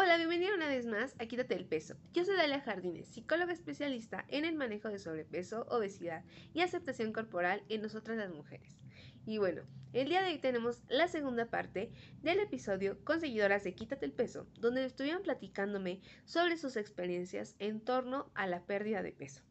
Hola, 0.00 0.16
bienvenido 0.16 0.54
una 0.54 0.68
vez 0.68 0.86
más 0.86 1.16
a 1.18 1.26
Quítate 1.26 1.56
el 1.56 1.64
Peso. 1.64 1.96
Yo 2.12 2.24
soy 2.24 2.36
Dalia 2.36 2.60
Jardines, 2.60 3.08
psicóloga 3.08 3.52
especialista 3.52 4.24
en 4.28 4.44
el 4.44 4.54
manejo 4.54 4.90
de 4.90 5.00
sobrepeso, 5.00 5.66
obesidad 5.70 6.22
y 6.54 6.60
aceptación 6.60 7.12
corporal 7.12 7.64
en 7.68 7.82
nosotras 7.82 8.16
las 8.16 8.30
mujeres. 8.30 8.78
Y 9.26 9.38
bueno, 9.38 9.62
el 9.92 10.08
día 10.08 10.22
de 10.22 10.28
hoy 10.28 10.38
tenemos 10.38 10.84
la 10.86 11.08
segunda 11.08 11.46
parte 11.46 11.90
del 12.22 12.38
episodio 12.38 13.02
con 13.02 13.18
seguidoras 13.18 13.64
de 13.64 13.74
Quítate 13.74 14.06
el 14.06 14.12
Peso, 14.12 14.46
donde 14.60 14.84
estuvieron 14.84 15.24
platicándome 15.24 16.00
sobre 16.26 16.58
sus 16.58 16.76
experiencias 16.76 17.56
en 17.58 17.80
torno 17.80 18.30
a 18.36 18.46
la 18.46 18.62
pérdida 18.62 19.02
de 19.02 19.10
peso. 19.10 19.42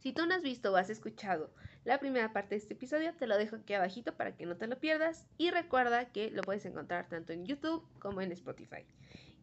Si 0.00 0.12
tú 0.12 0.26
no 0.26 0.34
has 0.34 0.42
visto 0.42 0.72
o 0.72 0.76
has 0.76 0.90
escuchado 0.90 1.54
la 1.84 2.00
primera 2.00 2.34
parte 2.34 2.50
de 2.50 2.58
este 2.58 2.74
episodio, 2.74 3.14
te 3.14 3.26
lo 3.26 3.38
dejo 3.38 3.56
aquí 3.56 3.72
abajito 3.72 4.14
para 4.14 4.36
que 4.36 4.44
no 4.44 4.56
te 4.56 4.66
lo 4.66 4.78
pierdas 4.78 5.26
y 5.38 5.50
recuerda 5.50 6.12
que 6.12 6.30
lo 6.30 6.42
puedes 6.42 6.66
encontrar 6.66 7.08
tanto 7.08 7.32
en 7.32 7.46
YouTube 7.46 7.86
como 7.98 8.20
en 8.20 8.32
Spotify. 8.32 8.84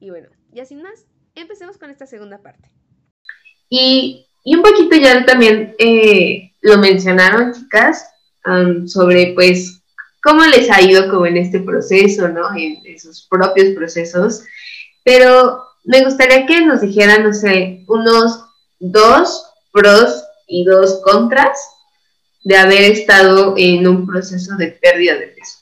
Y 0.04 0.10
bueno, 0.10 0.28
ya 0.52 0.66
sin 0.66 0.82
más, 0.82 1.06
empecemos 1.34 1.78
con 1.78 1.90
esta 1.90 2.06
segunda 2.06 2.38
parte. 2.40 2.70
Y, 3.70 4.28
un 4.44 4.62
poquito 4.62 4.98
ya 4.98 5.26
también 5.26 5.76
eh, 5.80 6.52
lo 6.60 6.78
mencionaron, 6.78 7.54
chicas, 7.54 8.06
sobre 8.86 9.32
pues 9.34 9.82
cómo 10.22 10.44
les 10.44 10.70
ha 10.70 10.82
ido 10.82 11.10
como 11.10 11.26
en 11.26 11.38
este 11.38 11.62
proceso, 11.62 12.28
¿no? 12.28 12.54
En, 12.54 12.86
en, 12.86 13.00
sus 13.00 13.26
propios 13.30 13.74
procesos. 13.76 14.44
Pero 15.06 15.64
me 15.86 16.04
gustaría 16.04 16.46
que 16.46 16.66
nos 16.66 16.82
dijeran, 16.82 17.24
no 17.24 17.34
sé, 17.34 17.86
unos 17.88 18.44
dos 18.82 19.54
pros 19.72 20.22
y 20.50 20.66
dos 20.66 21.00
contras 21.06 21.58
de 22.44 22.58
haber 22.58 22.92
estado 22.92 23.54
en 23.56 23.88
un 23.88 24.06
proceso 24.06 24.58
de 24.58 24.68
pérdida 24.68 25.14
de 25.16 25.28
peso. 25.28 25.60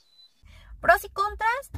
Pros 0.82 1.05
y 1.05 1.10
contras, 1.10 1.70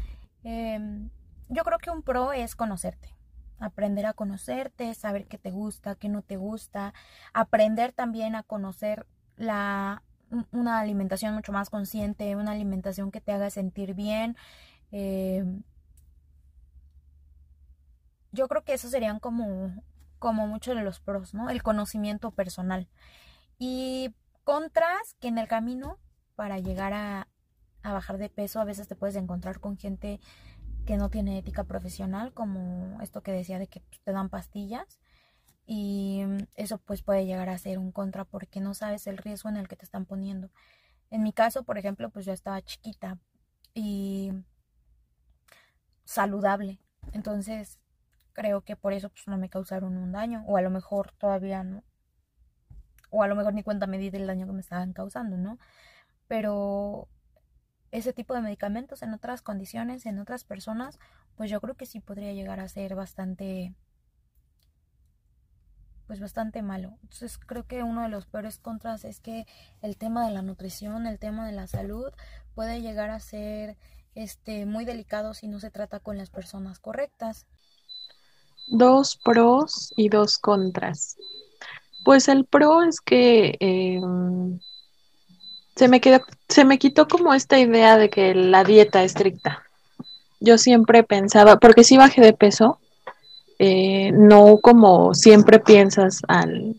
em, 0.46 1.10
yo 1.54 1.64
creo 1.64 1.78
que 1.78 1.90
un 1.90 2.04
pro 2.04 2.34
es 2.34 2.56
conocerte, 2.56 3.16
aprender 3.60 4.06
a 4.06 4.14
conocerte, 4.14 4.94
saber 4.94 5.28
qué 5.28 5.38
te 5.38 5.52
gusta, 5.52 5.96
qué 5.96 6.10
no 6.10 6.22
te 6.22 6.38
gusta, 6.38 6.94
aprender 7.34 7.94
también 7.94 8.36
a 8.36 8.44
conocer 8.44 9.08
la, 9.38 10.04
una 10.52 10.80
alimentación 10.80 11.34
mucho 11.34 11.52
más 11.52 11.70
consciente, 11.70 12.36
una 12.36 12.52
alimentación 12.52 13.12
que 13.12 13.22
te 13.22 13.32
haga 13.32 13.50
sentir 13.50 13.94
bien. 13.94 14.36
Em, 14.92 15.64
yo 18.32 18.48
creo 18.48 18.64
que 18.64 18.74
esos 18.74 18.92
serían 18.92 19.20
como, 19.20 19.84
como 20.20 20.48
muchos 20.48 20.76
de 20.76 20.84
los 20.84 21.00
pros, 21.00 21.34
¿no? 21.34 21.50
El 21.50 21.64
conocimiento 21.64 22.32
personal. 22.32 22.88
Y 23.60 24.14
contras 24.44 25.16
que 25.20 25.28
en 25.28 25.38
el 25.38 25.48
camino 25.48 26.00
para 26.36 26.60
llegar 26.60 26.94
a, 26.94 27.28
bajar 27.84 28.18
de 28.18 28.30
peso 28.30 28.60
a 28.60 28.66
veces 28.66 28.88
te 28.88 28.96
puedes 28.96 29.16
encontrar 29.16 29.60
con 29.60 29.78
gente 29.78 30.20
que 30.86 30.98
no 30.98 31.10
tiene 31.10 31.38
ética 31.38 31.64
profesional, 31.64 32.34
como 32.34 33.02
esto 33.02 33.22
que 33.22 33.32
decía 33.32 33.60
de 33.60 33.68
que 33.68 33.82
pues, 33.82 34.02
te 34.02 34.12
dan 34.12 34.30
pastillas. 34.30 35.00
Y 35.66 36.24
eso 36.56 36.78
pues 36.80 37.04
puede 37.04 37.26
llegar 37.26 37.50
a 37.50 37.58
ser 37.58 37.80
un 37.80 37.92
contra 37.92 38.26
porque 38.26 38.60
no 38.60 38.74
sabes 38.74 39.08
el 39.08 39.18
riesgo 39.18 39.50
en 39.50 39.58
el 39.58 39.68
que 39.68 39.78
te 39.78 39.86
están 39.86 40.06
poniendo. 40.06 40.52
En 41.10 41.24
mi 41.24 41.32
caso, 41.32 41.64
por 41.64 41.78
ejemplo, 41.78 42.10
pues 42.10 42.26
yo 42.26 42.34
estaba 42.34 42.62
chiquita 42.62 43.20
y 43.74 44.34
saludable. 46.04 46.80
Entonces, 47.14 47.80
creo 48.34 48.62
que 48.62 48.76
por 48.76 48.94
eso 48.94 49.10
pues 49.10 49.28
no 49.28 49.38
me 49.38 49.50
causaron 49.50 49.98
un 49.98 50.12
daño. 50.12 50.44
O 50.48 50.58
a 50.58 50.62
lo 50.62 50.70
mejor 50.70 51.12
todavía 51.14 51.64
no, 51.64 51.84
o 53.10 53.24
a 53.24 53.28
lo 53.28 53.36
mejor 53.36 53.54
ni 53.54 53.64
cuenta 53.64 53.88
me 53.88 54.00
di 54.00 54.10
del 54.10 54.28
daño 54.28 54.48
que 54.48 54.54
me 54.54 54.62
estaban 54.62 54.92
causando, 54.92 55.38
¿no? 55.38 55.60
Pero 56.28 57.08
ese 57.94 58.12
tipo 58.12 58.34
de 58.34 58.42
medicamentos 58.42 59.04
en 59.04 59.14
otras 59.14 59.44
condiciones, 59.44 60.08
en 60.08 60.18
otras 60.18 60.44
personas, 60.44 61.00
pues 61.36 61.52
yo 61.52 61.62
creo 61.62 61.76
que 61.76 61.86
sí 61.86 62.00
podría 62.00 62.34
llegar 62.34 62.60
a 62.60 62.68
ser 62.68 62.96
bastante 62.96 63.76
pues 66.08 66.20
bastante 66.20 66.64
malo. 66.64 66.98
Entonces 67.04 67.38
creo 67.38 67.68
que 67.68 67.84
uno 67.84 68.02
de 68.02 68.10
los 68.10 68.26
peores 68.26 68.58
contras 68.58 69.06
es 69.06 69.20
que 69.20 69.46
el 69.84 69.96
tema 69.98 70.26
de 70.26 70.34
la 70.34 70.42
nutrición, 70.42 71.06
el 71.06 71.20
tema 71.20 71.46
de 71.46 71.54
la 71.54 71.68
salud 71.68 72.12
puede 72.56 72.82
llegar 72.82 73.12
a 73.12 73.20
ser 73.20 73.78
este 74.16 74.66
muy 74.66 74.86
delicado 74.86 75.36
si 75.36 75.48
no 75.48 75.60
se 75.60 75.70
trata 75.70 76.00
con 76.00 76.18
las 76.18 76.32
personas 76.32 76.80
correctas. 76.80 77.46
Dos 78.70 79.18
pros 79.24 79.94
y 79.96 80.10
dos 80.10 80.40
contras. 80.40 81.16
Pues 82.04 82.28
el 82.28 82.46
pro 82.46 82.82
es 82.82 83.00
que 83.00 83.56
em, 83.60 84.60
se, 85.76 85.88
me 85.88 86.02
quedó, 86.02 86.22
se 86.48 86.66
me 86.66 86.78
quitó 86.80 87.08
como 87.08 87.34
esta 87.34 87.60
idea 87.60 87.98
de 87.98 88.10
que 88.10 88.34
la 88.36 88.64
dieta 88.64 89.04
estricta. 89.04 89.64
Yo 90.40 90.58
siempre 90.58 91.04
pensaba, 91.04 91.58
porque 91.58 91.84
si 91.84 91.98
bajé 91.98 92.22
de 92.22 92.34
peso, 92.34 92.80
eh, 93.60 94.12
no 94.14 94.58
como 94.58 95.14
siempre 95.14 95.60
piensas 95.60 96.22
al, 96.28 96.76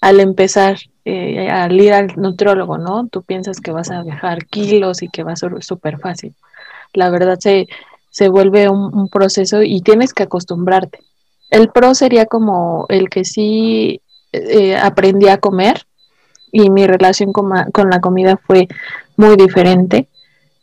al 0.00 0.20
empezar 0.20 0.76
eh, 1.06 1.50
al 1.50 1.78
ir 1.78 1.92
al 1.92 2.14
nutriólogo, 2.16 2.78
¿no? 2.78 3.06
Tú 3.08 3.22
piensas 3.22 3.60
que 3.60 3.72
vas 3.72 3.90
a 3.90 4.02
dejar 4.02 4.46
kilos 4.46 5.02
y 5.02 5.08
que 5.08 5.22
va 5.22 5.32
a 5.32 5.36
ser 5.36 5.52
súper 5.62 5.98
fácil. 5.98 6.34
La 6.94 7.10
verdad 7.10 7.38
se, 7.38 7.68
se 8.08 8.28
vuelve 8.28 8.70
un, 8.70 9.08
proceso 9.10 9.62
y 9.62 9.82
tienes 9.82 10.14
que 10.14 10.22
acostumbrarte. 10.22 11.00
El 11.50 11.68
pro 11.68 11.94
sería 11.94 12.24
como 12.24 12.86
el 12.88 13.10
que 13.10 13.24
sí 13.26 14.00
eh, 14.32 14.76
aprendí 14.76 15.28
a 15.28 15.38
comer 15.38 15.86
y 16.54 16.70
mi 16.70 16.86
relación 16.86 17.32
con, 17.32 17.50
la 17.50 18.00
comida 18.00 18.36
fue 18.36 18.68
muy 19.16 19.34
diferente 19.34 20.06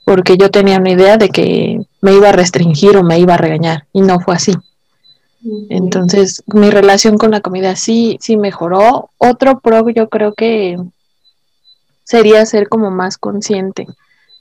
porque 0.06 0.38
yo 0.38 0.50
tenía 0.50 0.78
una 0.78 0.92
idea 0.92 1.18
de 1.18 1.28
que 1.28 1.86
me 2.00 2.14
iba 2.14 2.30
a 2.30 2.32
restringir 2.32 2.96
o 2.96 3.04
me 3.04 3.20
iba 3.20 3.34
a 3.34 3.38
regañar 3.38 3.88
y 3.92 4.00
no 4.00 4.22
fue 4.22 4.36
así. 4.36 4.54
Entonces, 5.70 6.44
mi 6.48 6.70
relación 6.70 7.18
con 7.18 7.32
la 7.32 7.42
comida 7.42 7.76
sí, 7.76 8.18
sí 8.22 8.38
mejoró. 8.38 9.10
Otro 9.18 9.60
pro 9.60 9.90
yo 9.90 10.08
creo 10.08 10.34
que 10.34 10.78
sería 12.06 12.46
ser 12.46 12.70
como 12.70 12.90
más 12.90 13.18
consciente. 13.18 13.86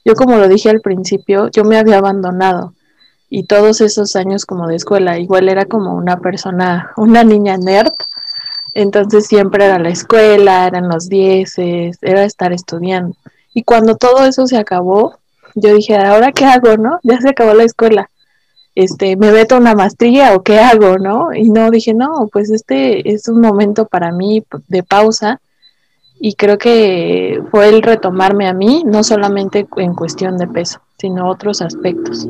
Yo 0.05 0.15
como 0.15 0.37
lo 0.37 0.47
dije 0.47 0.71
al 0.71 0.81
principio, 0.81 1.49
yo 1.49 1.65
me 1.65 1.79
había 1.79 1.99
abandonado 1.99 2.75
y 3.29 3.43
todos 3.43 3.81
esos 3.81 4.15
años 4.15 4.47
como 4.47 4.69
de 4.69 4.77
escuela, 4.77 5.19
igual 5.19 5.49
era 5.49 5.65
como 5.65 5.95
una 5.95 6.21
persona, 6.21 6.93
una 6.97 7.25
niña 7.25 7.57
nerd 7.57 7.93
entonces 8.75 9.27
siempre 9.27 9.65
era 9.65 9.79
la 9.79 9.91
escuela, 9.91 10.67
eran 10.67 10.89
los 10.89 11.09
dieces, 11.09 11.99
era 12.03 12.25
estar 12.25 12.53
estudiando. 12.53 13.17
Y 13.55 13.63
cuando 13.65 13.97
todo 13.97 14.25
eso 14.25 14.47
se 14.47 14.57
acabó, 14.57 15.19
yo 15.55 15.75
dije, 15.75 15.97
¿ahora 15.97 16.33
qué 16.33 16.45
hago, 16.45 16.77
no? 16.77 16.99
Ya 17.03 17.21
se 17.21 17.31
acabó 17.31 17.55
la 17.55 17.65
escuela. 17.65 18.09
Este, 18.75 19.17
¿me 19.17 19.33
meto 19.33 19.57
una 19.57 19.75
maestría 19.75 20.35
o 20.35 20.43
qué 20.43 20.61
hago, 20.61 20.99
no? 20.99 21.35
Y 21.35 21.51
no, 21.51 21.71
dije, 21.71 21.93
no, 21.93 22.29
pues 22.33 22.51
este 22.51 23.13
es 23.13 23.29
un 23.29 23.41
momento 23.41 23.87
para 23.87 24.13
mí 24.13 24.45
de 24.69 24.83
pausa 24.83 25.41
y 26.23 26.35
creo 26.35 26.59
que 26.59 27.43
fue 27.51 27.69
el 27.69 27.83
retomarme 27.83 28.47
a 28.47 28.53
mí, 28.53 28.85
no 28.87 29.03
solamente 29.03 29.67
en 29.77 29.95
cuestión 29.95 30.37
de 30.37 30.47
peso, 30.47 30.81
sino 30.99 31.29
otros 31.29 31.63
aspectos. 31.63 32.29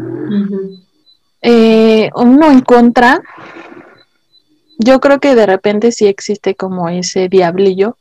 Eh, 1.43 2.09
uno 2.15 2.51
en 2.51 2.61
contra, 2.61 3.21
yo 4.81 5.01
creo 5.01 5.21
que 5.21 5.35
de 5.35 5.47
repente 5.47 5.93
sí 5.93 6.07
existe 6.07 6.55
como 6.55 6.89
ese 6.89 7.29
diablillo 7.29 7.97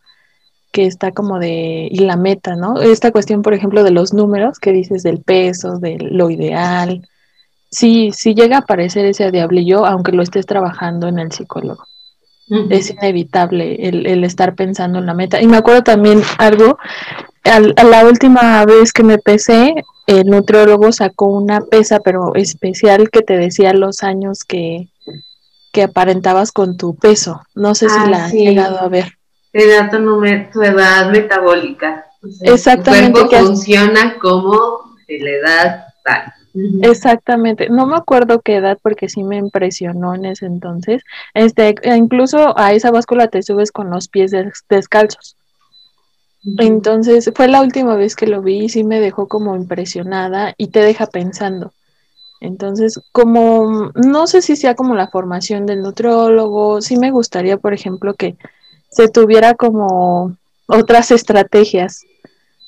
que 0.72 0.85
está 0.85 1.12
como 1.12 1.40
de, 1.40 1.88
y 1.91 2.00
la 2.00 2.16
meta, 2.16 2.56
¿no? 2.56 2.81
Esta 2.81 3.12
cuestión, 3.12 3.41
por 3.41 3.53
ejemplo, 3.53 3.84
de 3.84 3.91
los 3.91 4.13
números 4.13 4.59
que 4.59 4.72
dices 4.72 5.03
del 5.03 5.22
peso, 5.22 5.79
de 5.79 5.97
lo 6.00 6.29
ideal, 6.29 7.07
sí, 7.72 8.12
sí 8.13 8.34
llega 8.35 8.57
a 8.57 8.59
aparecer 8.62 9.06
ese 9.06 9.31
diablillo, 9.31 9.85
aunque 9.85 10.12
lo 10.12 10.22
estés 10.22 10.45
trabajando 10.45 11.07
en 11.07 11.19
el 11.19 11.31
psicólogo. 11.31 11.85
Es 12.72 12.90
inevitable 12.90 13.75
el, 13.88 14.23
estar 14.23 14.56
pensando 14.56 14.97
en 14.97 15.06
la 15.06 15.13
meta. 15.13 15.40
Y 15.40 15.46
me 15.46 15.57
acuerdo 15.57 15.84
también 15.84 16.23
algo, 16.40 16.79
a 17.44 17.84
la 17.84 18.06
última 18.06 18.66
vez 18.66 18.91
que 18.91 19.03
me 19.03 19.19
pesé, 19.19 19.75
el 20.07 20.25
nutriólogo 20.25 20.91
sacó 20.91 21.28
una 21.28 21.61
pesa, 21.61 22.00
pero 22.00 22.34
especial, 22.34 23.11
que 23.11 23.22
te 23.22 23.38
decía 23.38 23.73
los 23.73 24.01
años 24.01 24.44
que, 24.44 24.88
que 25.72 25.84
aparentabas 25.84 26.52
con 26.52 26.78
tu 26.78 26.96
peso. 26.96 27.42
No 27.56 27.76
sé 27.76 27.90
si 27.90 28.10
la 28.10 28.26
has 28.26 28.34
llegado 28.34 28.80
a 28.80 28.88
ver. 28.88 29.18
Te 29.52 29.68
da 29.68 29.90
tu, 29.90 30.62
edad 30.62 31.12
metabólica. 31.12 32.06
Exactamente. 32.42 33.20
Tu 33.20 33.28
cuerpo 33.28 33.48
funciona 33.48 34.18
como 34.20 34.96
de 35.08 35.20
la 35.20 35.30
edad 35.30 35.86
tal. 36.04 36.34
Exactamente, 36.82 37.70
no 37.70 37.86
me 37.86 37.96
acuerdo 37.96 38.42
qué 38.42 38.56
edad 38.56 38.80
porque 38.82 39.08
sí 39.08 39.24
me 39.24 39.38
impresionó 39.38 40.16
en 40.16 40.26
ese 40.26 40.46
entonces. 40.46 41.04
Este, 41.34 41.76
e 41.84 41.96
incluso 41.96 42.58
a 42.58 42.74
esa 42.74 42.92
báscula 42.92 43.28
te 43.28 43.44
subes 43.44 43.72
con 43.72 43.90
los 43.90 44.08
pies 44.08 44.32
descalzos. 44.68 45.36
Entonces 46.58 47.32
fue 47.36 47.48
la 47.48 47.62
última 47.62 47.96
vez 47.96 48.16
que 48.16 48.26
lo 48.26 48.42
vi 48.42 48.66
y 48.66 48.70
sí 48.70 48.84
me 48.84 49.00
dejó 49.00 49.28
como 49.28 49.56
impresionada 49.56 50.54
y 50.58 50.68
te 50.68 50.80
deja 50.80 51.06
pensando. 51.06 51.74
Entonces, 52.41 53.02
como 53.12 53.91
no 53.96 54.28
sé 54.28 54.41
si 54.41 54.56
sea 54.56 54.76
como 54.76 54.96
la 54.96 55.09
formación 55.09 55.66
del 55.66 55.82
nutriólogo, 55.82 56.82
sí 56.82 56.97
me 56.97 57.12
gustaría, 57.12 57.58
por 57.58 57.74
ejemplo, 57.74 58.14
que 58.14 58.38
se 58.90 59.09
tuviera 59.09 59.56
como 59.56 60.36
otras 60.68 61.12
estrategias 61.12 62.06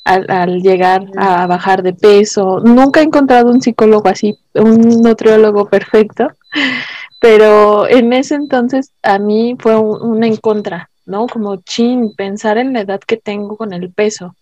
al, 0.03 0.61
llegar 0.61 1.05
a 1.17 1.47
bajar 1.47 1.83
de 1.83 1.93
peso. 1.93 2.59
Nunca 2.59 3.01
he 3.01 3.03
encontrado 3.03 3.51
un 3.51 3.61
psicólogo 3.61 4.09
así, 4.09 4.37
un 4.55 5.01
nutriólogo 5.01 5.69
perfecto, 5.69 6.27
pero 7.21 7.87
en 7.87 8.11
ese 8.13 8.35
entonces 8.35 8.91
a 9.03 9.19
mí 9.19 9.55
fue 9.59 9.77
una 9.77 10.27
en 10.27 10.37
contra, 10.37 10.89
¿no? 11.05 11.27
Como 11.27 11.57
chin, 11.57 12.13
pensar 12.15 12.57
en 12.57 12.73
la 12.73 12.81
edad 12.81 12.99
que 12.99 13.17
tengo 13.17 13.57
con 13.57 13.73
el 13.73 13.91
peso. 13.91 14.35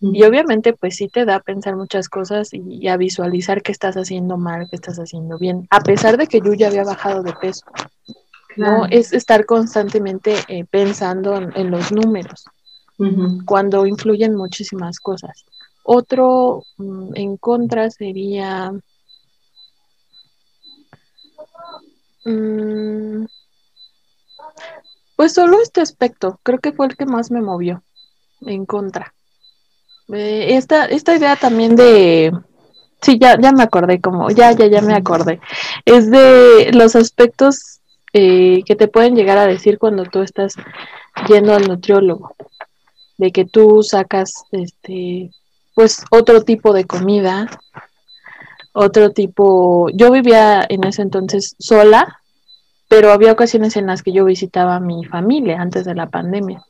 Y 0.00 0.22
obviamente 0.22 0.74
pues 0.74 0.96
sí 0.96 1.08
te 1.08 1.24
da 1.24 1.36
a 1.36 1.40
pensar 1.40 1.74
muchas 1.74 2.08
cosas 2.08 2.50
y, 2.52 2.86
a 2.86 2.96
visualizar 2.96 3.62
qué 3.62 3.72
estás 3.72 3.96
haciendo 3.96 4.36
mal, 4.36 4.68
qué 4.70 4.76
estás 4.76 4.98
haciendo 4.98 5.38
bien, 5.38 5.66
a 5.70 5.80
pesar 5.80 6.16
de 6.16 6.28
que 6.28 6.40
yo 6.40 6.54
ya 6.54 6.68
había 6.68 6.84
bajado 6.84 7.22
de 7.22 7.32
peso. 7.32 7.64
No 8.56 8.86
es 8.86 9.12
estar 9.12 9.44
constantemente 9.44 10.34
eh, 10.48 10.64
pensando 10.64 11.36
en, 11.36 11.70
los 11.70 11.92
números, 11.92 12.44
cuando 13.44 13.86
influyen 13.86 14.34
muchísimas 14.34 15.00
cosas. 15.00 15.44
Otro 15.82 16.64
mm, 16.76 17.12
en 17.14 17.36
contra 17.36 17.90
sería... 17.90 18.72
Mm, 22.24 23.26
pues 25.16 25.34
solo 25.34 25.60
este 25.60 25.80
aspecto, 25.80 26.40
creo 26.42 26.58
que 26.60 26.72
fue 26.72 26.86
el 26.86 26.96
que 26.96 27.06
más 27.06 27.30
me 27.30 27.40
movió 27.40 27.82
en 28.42 28.66
contra. 28.66 29.14
Eh, 30.12 30.56
esta, 30.56 30.86
esta 30.86 31.14
idea 31.16 31.36
también 31.36 31.76
de, 31.76 32.32
sí, 33.02 33.18
ya, 33.20 33.36
ya 33.38 33.52
me 33.52 33.62
acordé, 33.62 34.00
como, 34.00 34.30
ya, 34.30 34.52
ya, 34.52 34.66
ya 34.66 34.80
me 34.80 34.94
acordé, 34.94 35.38
es 35.84 36.10
de 36.10 36.70
los 36.72 36.96
aspectos 36.96 37.80
eh, 38.14 38.62
que 38.64 38.74
te 38.74 38.88
pueden 38.88 39.14
llegar 39.14 39.36
a 39.36 39.46
decir 39.46 39.78
cuando 39.78 40.04
tú 40.04 40.22
estás 40.22 40.54
yendo 41.28 41.54
al 41.54 41.68
nutriólogo, 41.68 42.34
de 43.18 43.32
que 43.32 43.44
tú 43.44 43.82
sacas, 43.82 44.32
este, 44.52 45.30
pues, 45.74 46.04
otro 46.10 46.42
tipo 46.42 46.72
de 46.72 46.86
comida, 46.86 47.46
otro 48.72 49.10
tipo, 49.10 49.90
yo 49.90 50.10
vivía 50.10 50.64
en 50.68 50.84
ese 50.84 51.02
entonces 51.02 51.54
sola, 51.58 52.20
pero 52.88 53.12
había 53.12 53.32
ocasiones 53.32 53.76
en 53.76 53.86
las 53.86 54.02
que 54.02 54.12
yo 54.12 54.24
visitaba 54.24 54.76
a 54.76 54.80
mi 54.80 55.04
familia 55.04 55.60
antes 55.60 55.84
de 55.84 55.94
la 55.94 56.08
pandemia. 56.08 56.64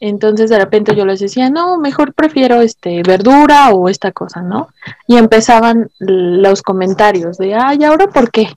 Entonces 0.00 0.48
de 0.48 0.58
repente 0.58 0.94
yo 0.94 1.04
les 1.04 1.20
decía, 1.20 1.50
no, 1.50 1.78
mejor 1.78 2.14
prefiero 2.14 2.60
este 2.60 3.02
verdura 3.02 3.70
o 3.70 3.88
esta 3.88 4.12
cosa, 4.12 4.42
¿no? 4.42 4.68
Y 5.06 5.16
empezaban 5.16 5.90
los 5.98 6.62
comentarios 6.62 7.36
de, 7.38 7.54
ay, 7.54 7.84
¿ahora 7.84 8.06
por 8.06 8.30
qué? 8.30 8.48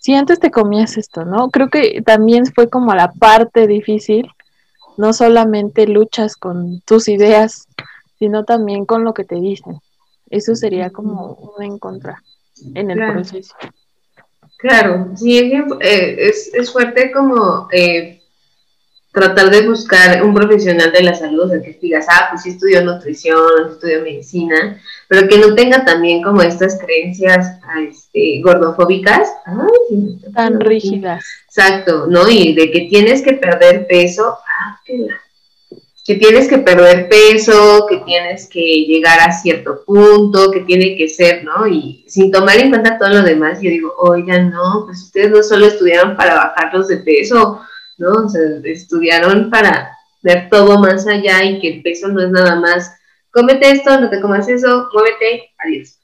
Si 0.00 0.14
antes 0.14 0.40
te 0.40 0.50
comías 0.50 0.96
esto, 0.96 1.24
¿no? 1.24 1.50
Creo 1.50 1.68
que 1.68 2.00
también 2.02 2.46
fue 2.46 2.70
como 2.70 2.94
la 2.94 3.12
parte 3.12 3.66
difícil, 3.66 4.30
no 4.96 5.12
solamente 5.12 5.86
luchas 5.86 6.36
con 6.36 6.80
tus 6.82 7.08
ideas, 7.08 7.68
sino 8.18 8.44
también 8.44 8.86
con 8.86 9.04
lo 9.04 9.12
que 9.12 9.24
te 9.24 9.34
dicen. 9.34 9.80
Eso 10.30 10.54
sería 10.54 10.90
como 10.90 11.52
un 11.56 11.62
en 11.62 11.78
contra 11.78 12.22
en 12.74 12.90
el 12.90 13.12
proceso. 13.12 13.54
Claro, 14.58 15.10
sí, 15.16 15.38
eh, 15.38 16.16
es, 16.18 16.50
es, 16.54 16.72
fuerte 16.72 17.12
como 17.12 17.68
eh, 17.70 18.15
tratar 19.16 19.48
de 19.50 19.66
buscar 19.66 20.22
un 20.22 20.34
profesional 20.34 20.92
de 20.92 21.02
la 21.02 21.14
salud, 21.14 21.50
o 21.50 21.62
que 21.62 21.78
digas, 21.80 22.04
ah, 22.10 22.26
pues 22.28 22.42
sí 22.42 22.50
estudió 22.50 22.84
nutrición, 22.84 23.72
estudió 23.72 24.02
medicina, 24.02 24.78
pero 25.08 25.26
que 25.26 25.38
no 25.38 25.54
tenga 25.54 25.86
también 25.86 26.22
como 26.22 26.42
estas 26.42 26.78
creencias 26.78 27.58
este, 27.88 28.42
gordofóbicas, 28.42 29.30
tan 30.34 30.60
rígidas. 30.60 31.24
Exacto, 31.46 32.06
¿no? 32.06 32.28
Y 32.28 32.54
de 32.54 32.70
que 32.70 32.80
tienes 32.90 33.22
que 33.22 33.32
perder 33.32 33.86
peso, 33.86 34.36
ah, 34.44 34.80
que 34.84 36.14
tienes 36.16 36.46
que 36.46 36.58
perder 36.58 37.08
peso, 37.08 37.86
que 37.88 37.96
tienes 38.04 38.46
que 38.50 38.84
llegar 38.84 39.18
a 39.20 39.32
cierto 39.32 39.82
punto, 39.86 40.50
que 40.50 40.60
tiene 40.60 40.94
que 40.94 41.08
ser, 41.08 41.42
¿no? 41.42 41.66
Y 41.66 42.04
sin 42.06 42.30
tomar 42.30 42.58
en 42.58 42.68
cuenta 42.68 42.98
todo 42.98 43.08
lo 43.08 43.22
demás, 43.22 43.62
yo 43.62 43.70
digo, 43.70 43.94
oigan, 43.96 44.50
no, 44.50 44.82
pues 44.84 45.04
ustedes 45.04 45.30
no 45.30 45.42
solo 45.42 45.64
estudiaron 45.64 46.18
para 46.18 46.34
bajarlos 46.34 46.88
de 46.88 46.98
peso, 46.98 47.62
¿no? 47.98 48.12
O 48.12 48.28
sea, 48.28 48.42
estudiaron 48.64 49.50
para 49.50 49.96
ver 50.22 50.48
todo 50.50 50.78
más 50.78 51.06
allá 51.06 51.44
y 51.44 51.60
que 51.60 51.68
el 51.74 51.82
peso 51.82 52.08
no 52.08 52.22
es 52.22 52.30
nada 52.30 52.56
más, 52.56 52.96
cómete 53.30 53.70
esto, 53.70 54.00
no 54.00 54.10
te 54.10 54.20
comas 54.20 54.48
eso, 54.48 54.88
muévete, 54.92 55.50
adiós, 55.58 55.98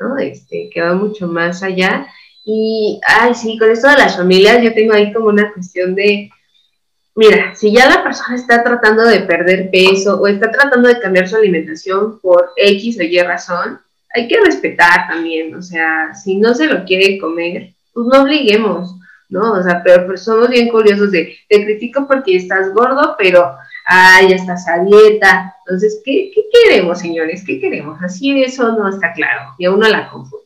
¿no? 0.00 0.18
Este, 0.18 0.70
que 0.72 0.80
va 0.80 0.94
mucho 0.94 1.26
más 1.26 1.62
allá. 1.62 2.06
Y, 2.44 3.00
ay, 3.06 3.34
sí, 3.34 3.58
con 3.58 3.70
esto 3.70 3.88
de 3.88 3.96
las 3.96 4.16
familias, 4.16 4.62
yo 4.62 4.74
tengo 4.74 4.92
ahí 4.92 5.12
como 5.12 5.26
una 5.28 5.52
cuestión 5.52 5.94
de, 5.94 6.30
mira, 7.14 7.54
si 7.54 7.72
ya 7.72 7.88
la 7.88 8.02
persona 8.02 8.36
está 8.36 8.62
tratando 8.62 9.04
de 9.04 9.20
perder 9.20 9.70
peso 9.70 10.20
o 10.20 10.26
está 10.26 10.50
tratando 10.50 10.88
de 10.88 11.00
cambiar 11.00 11.26
su 11.26 11.36
alimentación 11.36 12.20
por 12.20 12.50
X 12.56 12.98
o 12.98 13.02
Y 13.02 13.18
razón, 13.20 13.80
hay 14.14 14.28
que 14.28 14.40
respetar 14.40 15.08
también, 15.08 15.54
o 15.54 15.62
sea, 15.62 16.14
si 16.14 16.36
no 16.36 16.54
se 16.54 16.66
lo 16.66 16.84
quiere 16.84 17.18
comer, 17.18 17.74
pues 17.92 18.06
no 18.06 18.22
obliguemos. 18.22 18.94
¿No? 19.28 19.52
O 19.52 19.62
sea, 19.62 19.82
pero, 19.82 20.16
somos 20.16 20.48
bien 20.48 20.68
curiosos 20.68 21.10
de, 21.10 21.36
te 21.48 21.64
critico 21.64 22.06
porque 22.06 22.36
estás 22.36 22.72
gordo, 22.72 23.14
pero, 23.18 23.56
ay, 23.86 24.28
ya 24.30 24.36
estás 24.36 24.66
a 24.68 24.82
dieta. 24.84 25.54
Entonces, 25.66 26.00
¿qué, 26.04 26.32
queremos, 26.52 26.98
señores? 26.98 27.44
¿Qué 27.46 27.60
queremos? 27.60 28.00
Así 28.02 28.42
eso 28.42 28.72
no 28.72 28.88
está 28.88 29.12
claro 29.12 29.54
y 29.58 29.64
a 29.66 29.72
uno 29.72 29.88
la 29.88 30.10
confunde. 30.10 30.44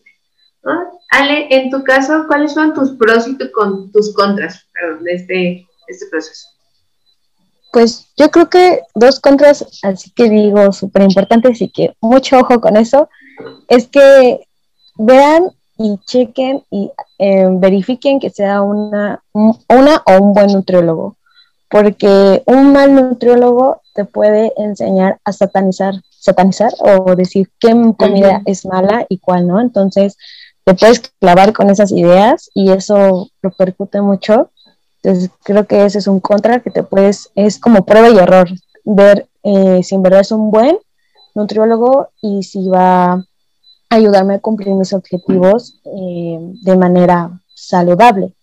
¿no? 0.62 1.00
Ale, 1.10 1.48
en 1.50 1.70
tu 1.70 1.82
caso, 1.84 2.25
¿cuáles 2.26 2.52
son 2.52 2.75
tus 2.75 2.92
pros 2.92 3.26
y 3.26 3.36
con, 3.52 3.90
tus 3.92 4.14
contras 4.14 4.66
perdón, 4.72 5.04
de 5.04 5.12
este, 5.12 5.66
este 5.86 6.06
proceso? 6.10 6.48
Pues 7.72 8.12
yo 8.16 8.30
creo 8.30 8.48
que 8.48 8.80
dos 8.94 9.20
contras, 9.20 9.64
así 9.82 10.10
que 10.12 10.28
digo, 10.28 10.72
súper 10.72 11.02
importantes 11.02 11.60
y 11.60 11.69
que 11.70 11.94
mucho 12.00 12.38
ojo 12.38 12.60
con 12.60 12.76
eso, 12.76 13.08
es 13.69 13.86
que 13.88 14.46
vean 14.96 15.50
y 15.78 15.98
chequen 16.04 16.64
y 16.70 16.90
eh, 17.19 17.46
verifiquen 17.50 18.19
que 18.19 18.30
sea 18.30 18.62
una, 18.62 19.22
una 19.32 20.02
o 20.06 20.22
un 20.22 20.34
buen 20.34 20.52
nutriólogo, 20.52 21.16
porque 21.70 22.42
un 22.46 22.72
mal 22.72 22.94
nutriólogo 22.94 23.80
te 23.94 24.04
puede 24.04 24.52
enseñar 24.56 25.19
a 25.25 25.32
satanizar, 25.32 25.94
satanizar 26.10 26.72
o 26.80 27.14
decir 27.14 27.50
qué 27.60 27.70
comida 27.96 28.42
es 28.44 28.66
mala 28.66 29.06
y 29.08 29.19
cuál 29.19 29.46
no. 29.46 29.60
Entonces, 29.60 30.16
te 30.64 30.75
puedes 30.75 31.00
clavar 31.20 31.52
con 31.52 31.70
esas 31.70 31.92
ideas 31.92 32.50
y 32.54 32.70
eso 32.70 33.30
repercute 33.42 34.00
mucho. 34.00 34.50
Entonces, 35.02 35.30
creo 35.44 35.66
que 35.66 35.84
ese 35.84 35.98
es 35.98 36.08
un 36.08 36.20
contra 36.20 36.60
que 36.60 36.70
te 36.70 36.82
puedes, 36.82 37.30
es 37.36 37.58
como 37.58 37.86
prueba 37.86 38.10
y 38.10 38.19
error, 38.19 38.48
ver 38.84 39.28
eh, 39.44 39.82
si 39.82 39.94
en 39.94 40.02
verdad 40.02 40.20
es 40.20 40.32
un 40.32 40.50
buen 40.50 40.78
nutriólogo 41.34 42.08
y 42.20 42.42
si 42.42 42.69
va 42.69 43.25
ayudarme 43.90 44.35
a 44.35 44.40
cumplir 44.40 44.75
mis 44.75 44.93
objetivos 44.93 45.81
eh, 45.85 46.38
de 46.62 46.76
manera 46.76 47.40
saludable 47.55 48.35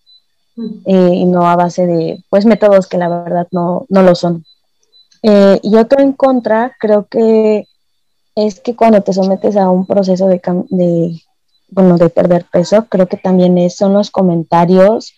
eh, 0.86 1.12
y 1.14 1.24
no 1.26 1.48
a 1.48 1.56
base 1.56 1.86
de 1.86 2.24
pues 2.28 2.46
métodos 2.46 2.86
que 2.86 2.98
la 2.98 3.08
verdad 3.08 3.46
no, 3.52 3.86
no 3.88 4.02
lo 4.02 4.14
son. 4.14 4.44
Eh, 5.22 5.58
y 5.62 5.76
otro 5.76 6.00
en 6.00 6.12
contra, 6.12 6.76
creo 6.78 7.06
que 7.06 7.66
es 8.34 8.60
que 8.60 8.76
cuando 8.76 9.02
te 9.02 9.12
sometes 9.12 9.56
a 9.56 9.70
un 9.70 9.86
proceso 9.86 10.26
de, 10.28 10.40
de 10.70 11.20
bueno, 11.70 11.96
de 11.96 12.10
perder 12.10 12.44
peso, 12.50 12.86
creo 12.88 13.06
que 13.06 13.16
también 13.16 13.56
es, 13.58 13.76
son 13.76 13.94
los 13.94 14.10
comentarios, 14.10 15.14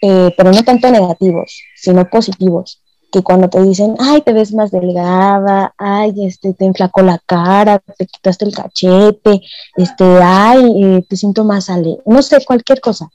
pero 0.00 0.50
no 0.50 0.64
tanto 0.64 0.90
negativos, 0.90 1.62
sino 1.76 2.10
positivos 2.10 2.81
que 3.12 3.22
cuando 3.22 3.50
te 3.50 3.62
dicen, 3.62 3.94
ay, 4.00 4.22
te 4.22 4.32
ves 4.32 4.54
más 4.54 4.70
delgada, 4.70 5.74
ay, 5.76 6.26
este, 6.26 6.54
te 6.54 6.64
enflacó 6.64 7.02
la 7.02 7.18
cara, 7.26 7.78
te 7.78 8.06
quitaste 8.06 8.46
el 8.46 8.54
cachete, 8.54 9.42
este, 9.76 10.04
ay, 10.22 10.82
eh, 10.82 11.06
te 11.06 11.16
siento 11.16 11.44
más 11.44 11.68
ale, 11.68 11.98
no 12.06 12.22
sé, 12.22 12.42
cualquier 12.44 12.80
cosa. 12.80 13.10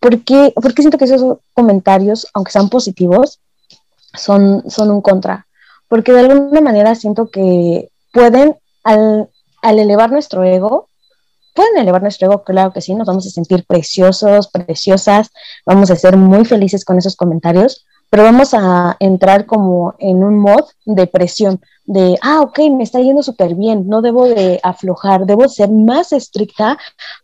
¿Por 0.00 0.24
qué, 0.24 0.52
porque 0.60 0.82
siento 0.82 0.96
que 0.96 1.04
esos 1.04 1.38
comentarios, 1.52 2.26
aunque 2.32 2.52
sean 2.52 2.70
positivos, 2.70 3.40
son, 4.14 4.64
son 4.68 4.90
un 4.90 5.02
contra? 5.02 5.46
Porque 5.88 6.12
de 6.12 6.20
alguna 6.20 6.62
manera 6.62 6.94
siento 6.94 7.30
que 7.30 7.90
pueden, 8.12 8.56
al, 8.82 9.28
al 9.60 9.78
elevar 9.78 10.10
nuestro 10.10 10.42
ego, 10.42 10.88
pueden 11.54 11.76
elevar 11.76 12.00
nuestro 12.00 12.28
ego, 12.28 12.44
claro 12.44 12.72
que 12.72 12.80
sí, 12.80 12.94
nos 12.94 13.06
vamos 13.06 13.26
a 13.26 13.30
sentir 13.30 13.66
preciosos, 13.66 14.48
preciosas, 14.48 15.30
vamos 15.66 15.90
a 15.90 15.96
ser 15.96 16.16
muy 16.16 16.46
felices 16.46 16.82
con 16.84 16.96
esos 16.96 17.14
comentarios, 17.14 17.84
pero 18.10 18.22
vamos 18.22 18.54
a 18.54 18.96
entrar 19.00 19.46
como 19.46 19.94
en 19.98 20.22
un 20.22 20.38
mod 20.38 20.64
de 20.84 21.06
presión, 21.06 21.60
de, 21.84 22.16
ah, 22.22 22.40
ok, 22.42 22.58
me 22.70 22.84
está 22.84 23.00
yendo 23.00 23.22
súper 23.22 23.54
bien, 23.54 23.88
no 23.88 24.02
debo 24.02 24.26
de 24.26 24.60
aflojar, 24.62 25.26
debo 25.26 25.48
ser 25.48 25.70
más 25.70 26.12
estricta 26.12 26.78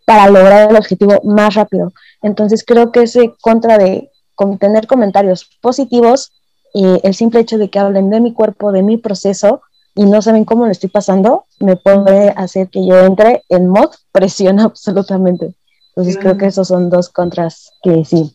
para 0.05 0.29
lograr 0.29 0.71
el 0.71 0.77
objetivo 0.77 1.21
más 1.25 1.55
rápido. 1.55 1.93
Entonces 2.23 2.65
creo 2.67 2.93
que 2.93 3.03
ese 3.03 3.35
contra 3.41 3.79
de 3.79 4.11
tener 4.59 4.87
comentarios 4.87 5.49
positivos, 5.61 6.33
y 6.73 6.85
el 7.03 7.15
simple 7.15 7.41
hecho 7.41 7.59
de 7.59 7.69
que 7.69 7.79
hablen 7.79 8.11
de 8.11 8.21
mi 8.21 8.33
cuerpo, 8.33 8.73
de 8.73 8.83
mi 8.83 8.97
proceso, 8.97 9.63
y 9.95 10.05
no 10.05 10.23
saben 10.23 10.45
cómo 10.45 10.67
lo 10.67 10.73
estoy 10.73 10.89
pasando, 10.89 11.47
me 11.59 11.77
puede 11.77 12.31
hacer 12.31 12.69
que 12.69 12.87
yo 12.87 12.99
entre 13.01 13.43
en 13.49 13.69
mod 13.69 13.91
presión 14.13 14.61
absolutamente. 14.61 15.55
Entonces 15.89 16.19
creo 16.19 16.39
que 16.39 16.47
esos 16.47 16.69
son 16.69 16.89
dos 16.89 17.09
contras 17.09 17.73
que 17.83 18.05
sí, 18.05 18.35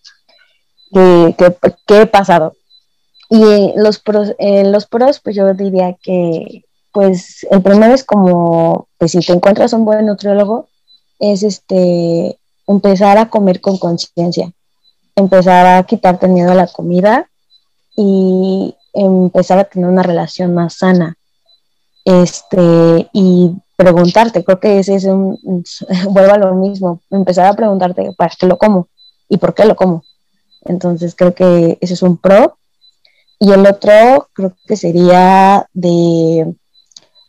que, 0.96 1.36
he 1.90 2.06
pasado. 2.06 2.56
Y 3.30 3.74
los 3.75 4.00
pros, 4.00 4.34
los 4.40 4.86
pros, 4.86 5.20
pues 5.20 5.36
yo 5.36 5.54
diría 5.54 5.96
que, 6.02 6.66
pues 6.92 7.46
el 7.50 7.62
primero 7.62 7.94
es 7.94 8.04
como, 8.04 8.88
pues 8.98 9.12
si 9.12 9.20
te 9.20 9.34
encuentras 9.34 9.74
un 9.74 9.86
buen 9.86 10.06
nutriólogo, 10.06 10.70
es 11.20 11.44
este, 11.44 12.40
empezar 12.68 13.18
a 13.18 13.30
comer 13.30 13.62
con 13.62 13.78
conciencia. 13.78 14.52
empezar 15.18 15.66
a 15.66 15.84
quitarte 15.84 16.28
miedo 16.28 16.52
a 16.52 16.56
la 16.56 16.68
comida 16.68 17.30
y 17.96 18.75
empezar 18.94 19.60
a 19.60 19.64
tener 19.64 19.90
una 19.90 20.04
relación 20.04 20.54
más 20.54 20.75
sana. 20.75 21.18
Este, 22.04 23.10
y 23.14 23.56
preguntarte, 23.75 24.44
creo 24.44 24.60
que 24.60 24.80
ese 24.80 24.96
es 24.96 25.06
un, 25.06 25.38
vuelvo 26.10 26.34
a 26.34 26.38
lo 26.38 26.54
mismo, 26.56 27.02
empezar 27.10 27.48
a 27.48 27.56
preguntarte 27.56 28.12
para 28.18 28.34
qué 28.38 28.46
lo 28.46 28.58
como 28.58 28.90
y 29.30 29.38
por 29.38 29.54
qué 29.54 29.66
lo 29.66 29.75
como. 29.75 30.04
Entonces 30.65 31.15
creo 31.15 31.34
que 31.34 31.77
ese 31.81 31.93
es 31.93 32.01
un 32.01 32.17
pro. 32.17 32.57
Y 33.39 33.51
el 33.51 33.65
otro 33.65 34.29
creo 34.34 34.55
que 34.65 34.75
sería 34.75 35.67
de, 35.74 36.53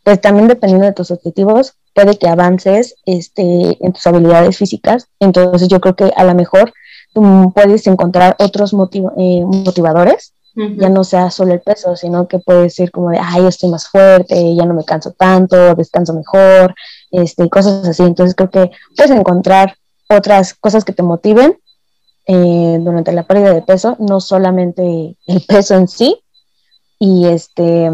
pues 0.03 0.21
también 0.21 0.47
dependiendo 0.47 0.85
de 0.85 0.93
tus 0.93 1.11
objetivos, 1.11 1.73
puede 1.93 2.17
que 2.17 2.27
avances 2.27 2.95
este, 3.05 3.77
en 3.83 3.93
tus 3.93 4.05
habilidades 4.07 4.57
físicas. 4.57 5.07
Entonces 5.19 5.67
yo 5.67 5.81
creo 5.81 5.95
que 5.95 6.11
a 6.15 6.23
lo 6.23 6.33
mejor 6.35 6.73
tú 7.13 7.51
puedes 7.53 7.87
encontrar 7.87 8.35
otros 8.39 8.73
eh, 8.73 9.43
motivadores 9.45 10.33
ya 10.75 10.89
no 10.89 11.03
sea 11.03 11.29
solo 11.29 11.53
el 11.53 11.61
peso, 11.61 11.95
sino 11.95 12.27
que 12.27 12.39
puede 12.39 12.71
ser 12.71 12.89
como 12.89 13.11
de, 13.11 13.19
ay, 13.21 13.45
estoy 13.45 13.69
más 13.69 13.87
fuerte, 13.87 14.55
ya 14.55 14.65
no 14.65 14.73
me 14.73 14.83
canso 14.83 15.11
tanto, 15.11 15.75
descanso 15.75 16.13
mejor, 16.13 16.73
este, 17.11 17.47
cosas 17.47 17.87
así. 17.87 18.01
Entonces 18.01 18.35
creo 18.35 18.49
que 18.49 18.71
puedes 18.95 19.11
encontrar 19.11 19.75
otras 20.09 20.55
cosas 20.55 20.83
que 20.83 20.93
te 20.93 21.03
motiven 21.03 21.59
eh, 22.27 22.77
durante 22.79 23.11
la 23.11 23.23
pérdida 23.23 23.53
de 23.53 23.61
peso, 23.61 23.95
no 23.99 24.19
solamente 24.19 25.15
el 25.27 25.41
peso 25.47 25.75
en 25.75 25.87
sí. 25.87 26.19
Y 26.99 27.27
este, 27.27 27.89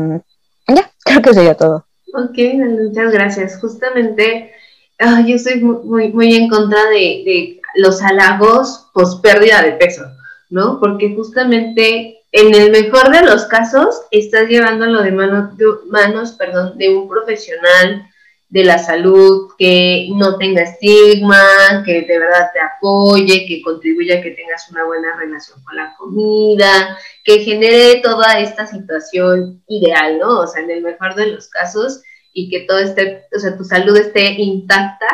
ya, 0.67 0.91
creo 1.03 1.21
que 1.21 1.33
sería 1.33 1.55
todo. 1.55 1.85
Ok, 2.13 2.37
muchas 2.55 3.11
gracias. 3.11 3.59
Justamente, 3.59 4.51
ah, 4.99 5.23
yo 5.25 5.35
estoy 5.35 5.61
muy, 5.61 6.11
muy 6.11 6.35
en 6.35 6.49
contra 6.49 6.83
de, 6.89 7.23
de 7.25 7.61
los 7.75 8.01
halagos 8.01 8.87
post 8.93 9.21
pérdida 9.21 9.61
de 9.61 9.73
peso, 9.73 10.03
¿no? 10.49 10.79
Porque 10.79 11.13
justamente 11.15 12.23
en 12.33 12.55
el 12.55 12.71
mejor 12.71 13.11
de 13.11 13.21
los 13.21 13.45
casos, 13.45 14.01
estás 14.09 14.47
llevándolo 14.47 15.03
de, 15.03 15.11
de 15.11 15.65
manos 15.89 16.31
perdón, 16.31 16.77
de 16.79 16.89
un 16.89 17.07
profesional 17.07 18.07
de 18.53 18.63
la 18.63 18.77
salud 18.77 19.49
que 19.57 20.09
no 20.13 20.37
tenga 20.37 20.61
estigma, 20.61 21.81
que 21.83 22.03
de 22.03 22.19
verdad 22.19 22.51
te 22.53 22.59
apoye, 22.59 23.47
que 23.47 23.63
contribuya 23.63 24.19
a 24.19 24.21
que 24.21 24.29
tengas 24.29 24.69
una 24.69 24.85
buena 24.85 25.17
relación 25.17 25.59
con 25.63 25.75
la 25.75 25.95
comida, 25.97 26.95
que 27.23 27.39
genere 27.39 27.99
toda 28.03 28.39
esta 28.39 28.67
situación 28.67 29.63
ideal, 29.67 30.19
¿no? 30.19 30.41
O 30.41 30.45
sea, 30.45 30.61
en 30.61 30.69
el 30.69 30.83
mejor 30.83 31.15
de 31.15 31.31
los 31.31 31.47
casos 31.47 32.03
y 32.31 32.47
que 32.51 32.59
todo 32.67 32.77
esté, 32.77 33.23
o 33.35 33.39
sea, 33.39 33.57
tu 33.57 33.63
salud 33.63 33.97
esté 33.97 34.33
intacta, 34.33 35.07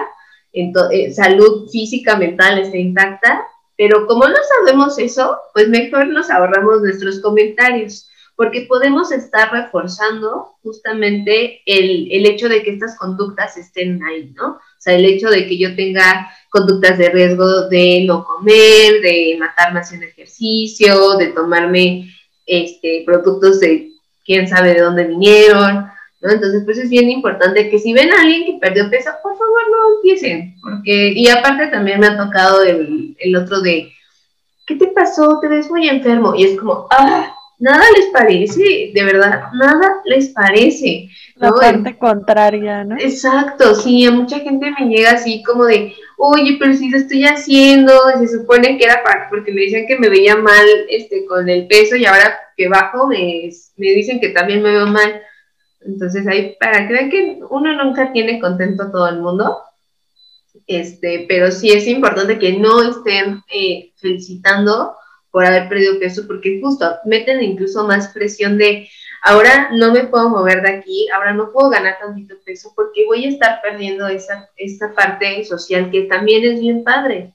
en 0.52 0.74
eh, 0.92 1.14
salud 1.14 1.70
física, 1.70 2.18
mental 2.18 2.60
esté 2.60 2.80
intacta 2.80 3.48
pero 3.80 4.06
como 4.08 4.28
no 4.28 4.36
sabemos 4.58 5.00
eso, 5.00 5.38
pues 5.54 5.70
mejor 5.70 6.08
nos 6.08 6.30
ahorramos 6.30 6.82
nuestros 6.82 7.22
comentarios, 7.22 8.09
porque 8.40 8.62
podemos 8.70 9.12
estar 9.12 9.52
reforzando 9.52 10.54
justamente 10.64 11.62
el, 11.66 12.08
el 12.10 12.26
hecho 12.26 12.48
de 12.48 12.64
que 12.64 12.70
estas 12.70 12.98
conductas 12.98 13.58
estén 13.58 14.02
ahí, 14.02 14.32
¿no? 14.34 14.52
O 14.52 14.60
sea, 14.78 14.96
el 14.96 15.04
hecho 15.04 15.30
de 15.30 15.46
que 15.46 15.58
yo 15.58 15.76
tenga 15.76 16.32
conductas 16.50 16.98
de 16.98 17.10
riesgo 17.10 17.68
de 17.68 18.06
no 18.08 18.24
comer, 18.24 19.02
de 19.02 19.36
matarme 19.38 19.82
haciendo 19.82 20.06
ejercicio, 20.06 21.18
de 21.18 21.28
tomarme 21.34 22.14
este, 22.46 23.04
productos 23.06 23.60
de 23.60 23.90
quién 24.26 24.48
sabe 24.48 24.74
de 24.74 24.84
dónde 24.84 25.04
vinieron, 25.04 25.88
¿no? 26.22 26.32
Entonces, 26.32 26.62
pues 26.64 26.78
es 26.78 26.90
bien 26.90 27.10
importante 27.10 27.70
que 27.70 27.78
si 27.78 27.92
ven 27.92 28.14
a 28.14 28.22
alguien 28.22 28.46
que 28.46 28.58
perdió 28.62 28.90
peso, 28.90 29.10
por 29.22 29.34
favor 29.34 29.62
no 29.70 29.96
empiecen, 29.98 30.56
porque, 30.62 31.12
y 31.14 31.28
aparte 31.28 31.68
también 31.68 32.00
me 32.00 32.08
ha 32.08 32.18
tocado 32.18 32.64
el, 32.64 33.18
el 33.20 33.36
otro 33.36 33.60
de, 33.60 33.92
¿qué 34.66 34.76
te 34.76 34.88
pasó? 34.88 35.40
Te 35.42 35.50
ves 35.50 35.70
muy 35.70 35.90
enfermo, 35.90 36.36
y 36.36 36.46
es 36.46 36.58
como, 36.58 36.88
ah, 36.90 37.36
nada 37.60 37.84
les 37.96 38.08
parece, 38.08 38.92
de 38.94 39.04
verdad, 39.04 39.44
nada 39.54 40.02
les 40.06 40.30
parece. 40.30 41.10
La 41.36 41.52
parte 41.52 41.98
contraria, 41.98 42.84
¿no? 42.84 42.96
Exacto, 42.98 43.76
sí, 43.76 44.06
a 44.06 44.12
mucha 44.12 44.40
gente 44.40 44.72
me 44.80 44.88
llega 44.88 45.12
así 45.12 45.44
como 45.44 45.66
de, 45.66 45.94
oye, 46.18 46.58
pero 46.60 46.74
si 46.74 46.90
lo 46.90 46.98
estoy 46.98 47.26
haciendo, 47.26 47.94
se 48.20 48.28
supone 48.28 48.78
que 48.78 48.86
era 48.86 49.04
para, 49.04 49.30
porque 49.30 49.52
me 49.52 49.62
decían 49.62 49.86
que 49.88 50.00
me 50.00 50.10
veía 50.10 50.36
mal 50.38 50.66
este, 50.90 51.26
con 51.26 51.48
el 51.50 51.68
peso 51.68 51.96
y 51.96 52.06
ahora 52.06 52.40
que 52.56 52.68
bajo 52.68 53.08
me, 53.08 53.50
me 53.78 53.88
dicen 53.92 54.20
que 54.20 54.30
también 54.30 54.62
me 54.62 54.72
veo 54.72 54.88
mal. 54.88 55.22
Entonces 55.82 56.28
ahí, 56.28 56.56
para 56.60 56.88
que 56.88 56.94
vean 56.94 57.10
que 57.10 57.40
uno 57.50 57.84
nunca 57.84 58.12
tiene 58.12 58.40
contento 58.40 58.84
a 58.84 58.92
todo 58.92 59.08
el 59.08 59.20
mundo, 59.20 59.60
este, 60.68 61.26
pero 61.28 61.52
sí 61.52 61.72
es 61.72 61.88
importante 61.88 62.38
que 62.38 62.54
no 62.58 62.82
estén 62.82 63.42
eh, 63.54 63.92
felicitando 63.98 64.94
por 65.32 65.46
haber 65.46 65.70
perdido 65.70 66.00
peso, 66.00 66.26
porque 66.28 66.60
justo 66.62 66.98
meten 67.06 67.44
incluso 67.44 67.86
más 67.86 68.10
presión 68.10 68.58
de, 68.58 68.90
ahora 69.24 69.70
no 69.74 69.92
me 69.92 70.06
puedo 70.06 70.30
mover 70.30 70.62
de 70.62 70.70
aquí, 70.70 71.08
ahora 71.14 71.34
no 71.34 71.52
puedo 71.52 71.70
ganar 71.70 71.98
tantito 72.00 72.36
peso, 72.46 72.74
porque 72.76 73.06
voy 73.06 73.26
a 73.26 73.30
estar 73.30 73.62
perdiendo 73.62 74.08
esa, 74.08 74.50
esa 74.56 74.94
parte 74.94 75.44
social 75.46 75.92
que 75.92 76.04
también 76.04 76.44
es 76.44 76.60
bien 76.60 76.84
padre. 76.84 77.34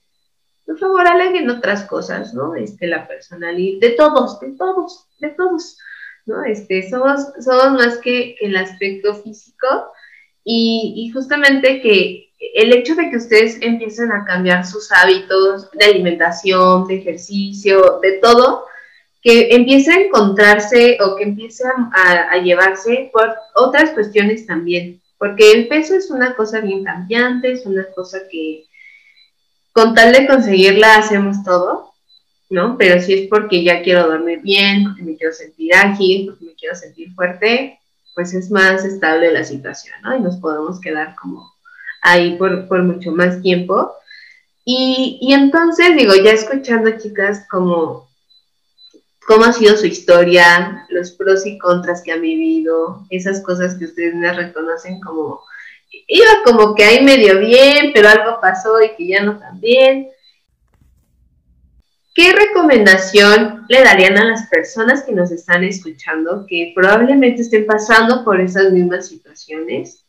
Por 0.66 0.78
favor, 0.78 1.06
aleguen 1.06 1.50
otras 1.50 1.84
cosas, 1.84 2.32
¿no? 2.32 2.54
Este, 2.54 2.86
la 2.86 3.06
personalidad, 3.06 3.80
de 3.80 3.90
todos, 3.90 4.40
de 4.40 4.52
todos, 4.52 5.06
de 5.18 5.28
todos. 5.28 5.78
¿no? 6.26 6.42
Este, 6.44 6.88
somos, 6.88 7.28
somos 7.40 7.72
más 7.72 7.98
que, 7.98 8.36
el 8.40 8.56
aspecto 8.56 9.14
físico 9.14 9.92
y, 10.44 11.10
justamente 11.12 11.80
que 11.80 12.30
el 12.54 12.72
hecho 12.74 12.94
de 12.94 13.10
que 13.10 13.16
ustedes 13.16 13.58
empiecen 13.62 14.12
a 14.12 14.24
cambiar 14.24 14.66
sus 14.66 14.92
hábitos 14.92 15.70
de 15.72 15.84
alimentación, 15.86 16.86
de 16.86 16.96
ejercicio, 16.96 17.98
de 18.02 18.18
todo, 18.18 18.66
que 19.22 19.54
empiece 19.54 19.90
a 19.90 20.00
encontrarse 20.00 20.98
o 21.00 21.16
que 21.16 21.24
empiece 21.24 21.64
a, 21.66 22.30
a, 22.30 22.36
llevarse 22.38 23.08
por 23.10 23.34
otras 23.54 23.90
cuestiones 23.90 24.46
también, 24.46 25.00
porque 25.16 25.52
el 25.52 25.68
peso 25.68 25.94
es 25.94 26.10
una 26.10 26.36
cosa 26.36 26.60
bien 26.60 26.84
cambiante, 26.84 27.52
es 27.52 27.64
una 27.64 27.86
cosa 27.94 28.18
que 28.30 28.66
con 29.72 29.94
tal 29.94 30.12
de 30.12 30.26
conseguirla 30.26 30.96
hacemos 30.96 31.42
todo, 31.42 31.94
¿no? 32.50 32.76
Pero 32.76 33.00
si 33.00 33.14
es 33.14 33.28
porque 33.28 33.64
ya 33.64 33.82
quiero 33.82 34.06
dormir 34.06 34.40
bien, 34.42 34.84
porque 34.84 35.02
me 35.02 35.16
quiero 35.16 35.32
sentir 35.32 35.74
ágil, 35.74 36.26
porque 36.26 36.44
me 36.44 36.54
quiero 36.54 36.76
sentir 36.76 37.12
fuerte, 37.14 37.80
pues 38.14 38.35
es 38.35 38.50
más 38.50 38.85
estable 38.85 39.33
la 39.33 39.44
situación, 39.44 39.97
¿no? 40.02 40.16
Y 40.16 40.21
nos 40.21 40.37
podemos 40.37 40.80
quedar 40.80 41.14
como 41.21 41.52
ahí 42.02 42.37
por, 42.37 42.83
mucho 42.83 43.12
más 43.12 43.42
tiempo. 43.42 43.92
Y, 44.64 45.18
y, 45.21 45.35
entonces, 45.35 45.97
digo, 45.97 46.14
ya 46.14 46.30
escuchando, 46.30 46.97
chicas, 46.99 47.47
como 47.50 48.09
cómo 49.26 49.44
ha 49.44 49.52
sido 49.52 49.76
su 49.76 49.87
historia, 49.87 50.87
los 50.90 51.12
pros 51.12 51.47
y 51.47 51.59
contras 51.59 52.02
que 52.02 52.12
ha 52.12 52.16
vivido, 52.16 53.06
esas 53.11 53.42
cosas 53.42 53.75
que 53.75 53.87
ustedes 53.87 54.14
me 54.14 54.33
reconocen 54.33 55.00
como, 55.00 55.40
iba 56.06 56.28
como 56.44 56.75
que 56.75 56.85
ahí 56.85 57.04
medio 57.04 57.38
bien, 57.38 57.90
pero 57.94 58.09
algo 58.09 58.40
pasó 58.40 58.83
y 58.83 58.94
que 58.97 59.06
ya 59.06 59.23
no 59.23 59.38
tan 59.38 59.61
bien. 59.61 60.09
¿Qué 62.14 62.33
recomendación 62.33 63.66
le 63.68 63.83
darían 63.83 64.16
a 64.16 64.25
las 64.25 64.47
personas 64.47 65.02
que 65.02 65.11
nos 65.11 65.33
están 65.33 65.64
escuchando 65.64 66.47
que 66.49 66.71
probablemente 66.73 67.42
estén 67.42 67.66
pasando 67.66 68.25
por 68.25 68.40
esas 68.40 68.71
mismas 68.71 69.09
situaciones? 69.09 70.04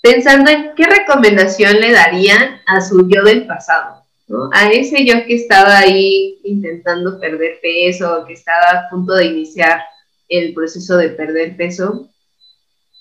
Pensando 0.00 0.52
en 0.52 0.72
qué 0.76 0.84
recomendación 0.84 1.80
le 1.80 1.90
darían 1.90 2.60
a 2.68 2.80
su 2.80 3.08
yo 3.08 3.24
del 3.24 3.44
pasado, 3.44 4.04
a 4.52 4.70
ese 4.70 5.04
yo 5.04 5.26
que 5.26 5.34
estaba 5.34 5.78
ahí 5.78 6.38
intentando 6.44 7.18
perder 7.18 7.58
peso, 7.60 8.24
que 8.24 8.34
estaba 8.34 8.86
a 8.86 8.88
punto 8.88 9.14
de 9.14 9.24
iniciar 9.24 9.82
el 10.28 10.54
proceso 10.54 10.96
de 10.96 11.08
perder 11.08 11.56
peso, 11.56 12.08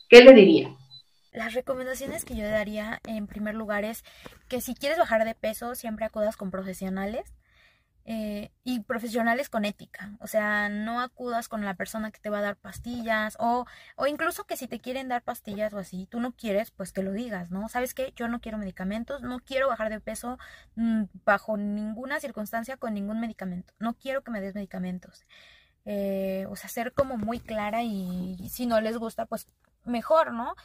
¿qué 0.10 0.24
le 0.24 0.34
diría? 0.34 0.76
Las 1.32 1.54
recomendaciones 1.54 2.26
que 2.26 2.36
yo 2.36 2.46
daría 2.46 3.02
en 3.06 3.28
primer 3.28 3.54
lugar 3.54 3.84
es 3.84 4.04
que 4.48 4.62
si 4.62 4.74
quieres 4.74 4.98
bajar 4.98 5.26
de 5.26 5.36
peso, 5.36 5.76
siempre 5.76 6.06
acudas 6.06 6.38
con 6.38 6.50
profesionales 6.50 7.36
eh, 8.08 8.52
y 8.64 8.82
profesionales 8.82 9.50
con 9.50 9.66
ética. 9.66 10.16
O 10.20 10.28
sea, 10.28 10.70
no 10.70 11.02
acudas 11.02 11.50
con 11.50 11.66
la 11.66 11.74
persona 11.74 12.12
que 12.12 12.20
te 12.20 12.30
va 12.30 12.38
a 12.38 12.42
dar 12.44 12.56
pastillas 12.56 13.36
o, 13.40 13.66
o 13.96 14.06
incluso 14.06 14.44
que 14.44 14.58
si 14.58 14.68
te 14.68 14.80
quieren 14.80 15.08
dar 15.08 15.24
pastillas 15.24 15.74
o 15.74 15.80
así, 15.80 16.06
tú 16.06 16.20
no 16.20 16.32
quieres, 16.32 16.70
pues 16.70 16.94
que 16.94 17.02
lo 17.02 17.12
digas, 17.14 17.50
¿no? 17.50 17.68
¿Sabes 17.68 17.96
qué? 17.96 18.14
Yo 18.16 18.28
no 18.28 18.42
quiero 18.42 18.60
medicamentos, 18.60 19.24
no 19.24 19.40
quiero 19.40 19.70
bajar 19.70 19.90
de 19.90 20.00
peso 20.00 20.38
mm, 20.76 21.06
bajo 21.26 21.58
ninguna 21.58 22.20
circunstancia 22.20 22.78
con 22.78 22.94
ningún 22.94 23.20
medicamento. 23.20 23.74
No 23.80 23.96
quiero 23.96 24.24
que 24.24 24.30
me 24.30 24.40
des 24.40 24.54
medicamentos. 24.54 25.26
Eh, 25.86 26.46
o 26.50 26.56
sea, 26.56 26.70
ser 26.70 26.94
como 26.94 27.18
muy 27.18 27.40
clara 27.40 27.82
y, 27.84 28.38
y 28.40 28.50
si 28.50 28.68
no 28.68 28.82
les 28.82 28.98
gusta, 28.98 29.26
pues 29.26 29.48
mejor, 29.84 30.32
¿no? 30.32 30.56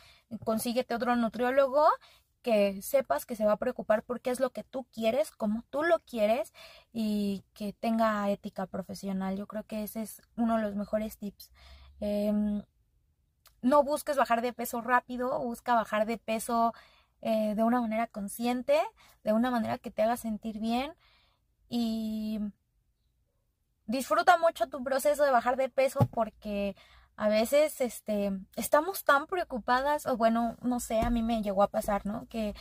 Consíguete 0.44 0.94
otro 0.94 1.16
nutriólogo 1.16 1.88
que 2.42 2.80
sepas 2.82 3.26
que 3.26 3.36
se 3.36 3.44
va 3.44 3.52
a 3.52 3.56
preocupar 3.58 4.02
porque 4.02 4.30
es 4.30 4.40
lo 4.40 4.50
que 4.50 4.64
tú 4.64 4.84
quieres, 4.92 5.30
como 5.30 5.62
tú 5.70 5.82
lo 5.82 5.98
quieres 6.00 6.52
y 6.92 7.44
que 7.54 7.72
tenga 7.72 8.28
ética 8.30 8.66
profesional. 8.66 9.36
Yo 9.36 9.46
creo 9.46 9.64
que 9.64 9.82
ese 9.82 10.02
es 10.02 10.22
uno 10.36 10.56
de 10.56 10.62
los 10.62 10.76
mejores 10.76 11.18
tips. 11.18 11.50
Em, 12.00 12.62
no 13.62 13.82
busques 13.82 14.16
bajar 14.16 14.42
de 14.42 14.52
peso 14.52 14.80
rápido, 14.80 15.38
busca 15.40 15.74
bajar 15.74 16.06
de 16.06 16.18
peso 16.18 16.72
eh, 17.22 17.54
de 17.54 17.62
una 17.62 17.80
manera 17.80 18.06
consciente, 18.06 18.80
de 19.24 19.32
una 19.32 19.50
manera 19.50 19.78
que 19.78 19.90
te 19.90 20.02
haga 20.02 20.16
sentir 20.16 20.58
bien 20.60 20.94
y 21.68 22.40
disfruta 23.86 24.38
mucho 24.38 24.68
tu 24.68 24.82
proceso 24.82 25.24
de 25.24 25.30
bajar 25.30 25.56
de 25.56 25.68
peso 25.68 26.08
porque 26.10 26.76
a 27.20 27.28
veces 27.28 27.82
este, 27.82 28.32
estamos 28.56 29.04
tan 29.04 29.26
preocupadas, 29.26 30.06
o 30.06 30.16
bueno, 30.16 30.56
no 30.62 30.80
sé, 30.80 31.00
a 31.00 31.10
mí 31.10 31.22
me 31.22 31.42
llegó 31.42 31.62
a 31.62 31.68
pasar, 31.68 32.06
¿no? 32.06 32.26
Que 32.30 32.54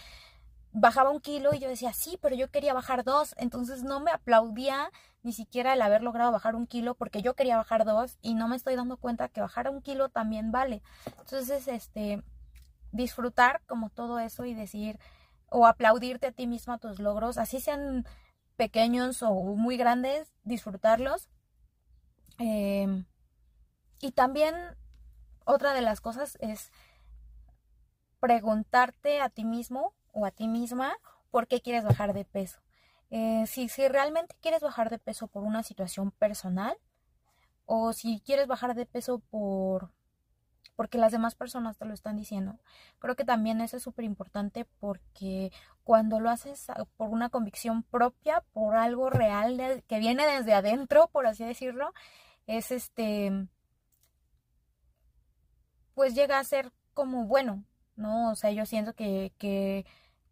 bajaba 0.74 1.12
un 1.12 1.22
kilo 1.22 1.54
y 1.54 1.60
yo 1.60 1.70
decía, 1.70 1.94
sí, 1.94 2.20
pero 2.22 2.36
yo 2.36 2.52
quería 2.52 2.74
bajar 2.74 3.06
dos, 3.06 3.36
entonces 3.38 3.84
no 3.84 4.02
me 4.02 4.12
aplaudía 4.12 4.92
ni 5.24 5.32
siquiera 5.32 5.72
el 5.72 5.82
haber 5.82 6.04
logrado 6.04 6.34
bajar 6.34 6.58
un 6.58 6.68
kilo 6.68 6.94
porque 6.96 7.22
yo 7.22 7.36
quería 7.36 7.56
bajar 7.56 7.86
dos 7.86 8.18
y 8.22 8.34
no 8.34 8.50
me 8.50 8.58
estoy 8.58 8.76
dando 8.76 8.98
cuenta 8.98 9.30
que 9.30 9.40
bajar 9.40 9.70
un 9.70 9.82
kilo 9.82 10.10
también 10.10 10.52
vale. 10.52 10.82
Entonces, 11.06 11.70
este, 11.70 12.22
disfrutar 12.92 13.62
como 13.66 13.90
todo 13.90 14.20
eso 14.20 14.44
y 14.44 14.54
decir, 14.54 15.00
o 15.48 15.68
aplaudirte 15.68 16.28
a 16.28 16.32
ti 16.34 16.48
misma 16.48 16.80
tus 16.80 17.00
logros, 17.00 17.38
así 17.38 17.62
sean 17.62 18.06
pequeños 18.58 19.24
o 19.24 19.32
muy 19.56 19.78
grandes, 19.78 20.34
disfrutarlos. 20.44 21.30
Em, 22.40 23.06
y 24.02 24.12
también 24.12 24.56
otra 25.46 25.74
de 25.74 25.82
las 25.82 26.02
cosas 26.02 26.38
es 26.42 26.72
preguntarte 28.20 29.22
a 29.22 29.30
ti 29.30 29.46
mismo 29.46 29.94
o 30.12 30.26
a 30.26 30.32
ti 30.32 30.48
misma 30.48 30.98
por 31.32 31.48
qué 31.48 31.62
quieres 31.62 31.84
bajar 31.84 32.14
de 32.14 32.26
peso. 32.26 32.60
Eh, 33.12 33.46
si, 33.48 33.70
si 33.70 33.88
realmente 33.88 34.36
quieres 34.42 34.62
bajar 34.62 34.90
de 34.90 35.00
peso 35.00 35.28
por 35.28 35.44
una 35.44 35.64
situación 35.64 36.12
personal 36.12 36.78
o 37.66 37.94
si 37.94 38.22
quieres 38.22 38.48
bajar 38.48 38.76
de 38.76 38.86
peso 38.86 39.20
por 39.20 39.92
porque 40.76 40.98
las 40.98 41.12
demás 41.12 41.36
personas 41.36 41.78
te 41.78 41.84
lo 41.84 41.94
están 41.94 42.16
diciendo. 42.16 42.58
Creo 43.00 43.18
que 43.18 43.26
también 43.26 43.60
eso 43.60 43.76
es 43.76 43.84
súper 43.84 44.06
importante 44.06 44.66
porque 44.80 45.52
cuando 45.84 46.22
lo 46.22 46.30
haces 46.30 46.68
por 46.96 47.10
una 47.10 47.28
convicción 47.28 47.84
propia, 47.84 48.46
por 48.54 48.78
algo 48.78 49.10
real 49.10 49.84
que 49.88 50.00
viene 50.00 50.26
desde 50.26 50.54
adentro, 50.54 51.10
por 51.12 51.28
así 51.28 51.44
decirlo, 51.44 51.94
es 52.48 52.72
este, 52.72 53.50
pues 56.00 56.16
llega 56.16 56.40
a 56.40 56.44
ser 56.46 56.72
como 56.94 57.26
bueno, 57.26 57.66
¿no? 57.98 58.32
O 58.32 58.36
sea, 58.36 58.52
yo 58.52 58.66
siento 58.66 58.94
que, 58.94 59.34
que 59.38 59.86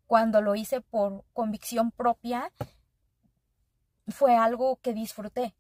cuando 0.06 0.42
lo 0.42 0.56
hice 0.56 0.80
por 0.80 1.26
convicción 1.34 1.92
propia, 1.92 2.54
fue 4.08 4.38
algo 4.38 4.78
que 4.78 4.94
disfruté. 4.94 5.54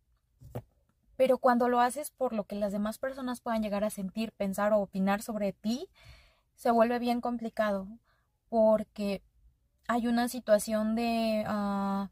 Pero 1.18 1.40
cuando 1.40 1.68
lo 1.68 1.82
haces 1.82 2.12
por 2.12 2.32
lo 2.32 2.46
que 2.46 2.56
las 2.56 2.72
demás 2.72 3.00
personas 3.00 3.42
puedan 3.42 3.62
llegar 3.62 3.84
a 3.84 3.90
sentir, 3.90 4.32
pensar 4.32 4.72
o 4.72 4.80
opinar 4.80 5.22
sobre 5.22 5.52
ti, 5.52 5.90
se 6.56 6.72
vuelve 6.72 7.00
bien 7.00 7.20
complicado 7.20 7.90
porque 8.48 9.22
hay 9.90 10.08
una 10.08 10.30
situación 10.30 10.96
de, 10.96 11.44
uh, 11.50 12.08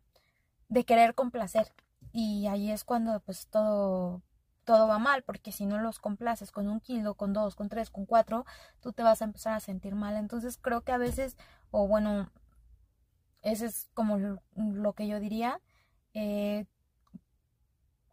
de 0.68 0.84
querer 0.84 1.16
complacer 1.16 1.72
y 2.12 2.48
ahí 2.48 2.72
es 2.72 2.84
cuando 2.84 3.22
pues 3.22 3.48
todo 3.48 4.22
todo 4.66 4.88
va 4.88 5.00
mal, 5.00 5.24
porque 5.24 5.52
si 5.52 5.66
no 5.66 5.80
los 5.80 6.00
complaces 6.00 6.52
con 6.52 6.68
un 6.68 6.82
kilo, 6.82 7.16
con 7.16 7.34
dos, 7.34 7.56
con 7.56 7.70
tres, 7.70 7.90
con 7.90 8.06
cuatro, 8.06 8.46
tú 8.82 8.94
te 8.94 9.04
vas 9.04 9.22
a 9.22 9.26
empezar 9.26 9.54
a 9.54 9.60
sentir 9.60 9.96
mal. 9.96 10.16
Entonces 10.18 10.58
creo 10.62 10.82
que 10.82 10.92
a 10.92 10.98
veces, 10.98 11.38
o 11.72 11.88
bueno, 11.88 12.32
ese 13.42 13.68
es 13.68 13.90
como 13.94 14.18
lo, 14.18 14.94
que 14.94 15.08
yo 15.08 15.20
diría, 15.20 15.62
eh, 16.14 16.66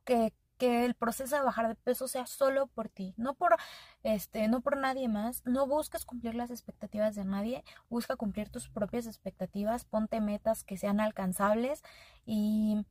que, 0.05 0.33
que 0.59 0.85
el 0.85 0.95
proceso 0.95 1.37
de 1.37 1.43
bajar 1.43 1.69
de 1.69 1.75
peso 1.75 2.07
sea 2.07 2.27
solo 2.27 2.67
por 2.69 2.89
ti, 2.89 3.15
no 3.17 3.35
por 3.35 3.57
este, 4.05 4.47
no 4.49 4.61
por 4.61 4.77
nadie 4.77 5.09
más, 5.09 5.43
no 5.45 5.67
busques 5.67 6.05
cumplir 6.05 6.35
las 6.35 6.51
expectativas 6.51 7.15
de 7.17 7.25
nadie, 7.25 7.65
busca 7.89 8.17
cumplir 8.17 8.51
tus 8.51 8.69
propias 8.69 9.07
expectativas, 9.07 9.85
ponte 9.85 10.21
metas 10.21 10.65
que 10.65 10.77
sean 10.77 11.01
alcanzables 11.01 11.83
y 12.27 12.87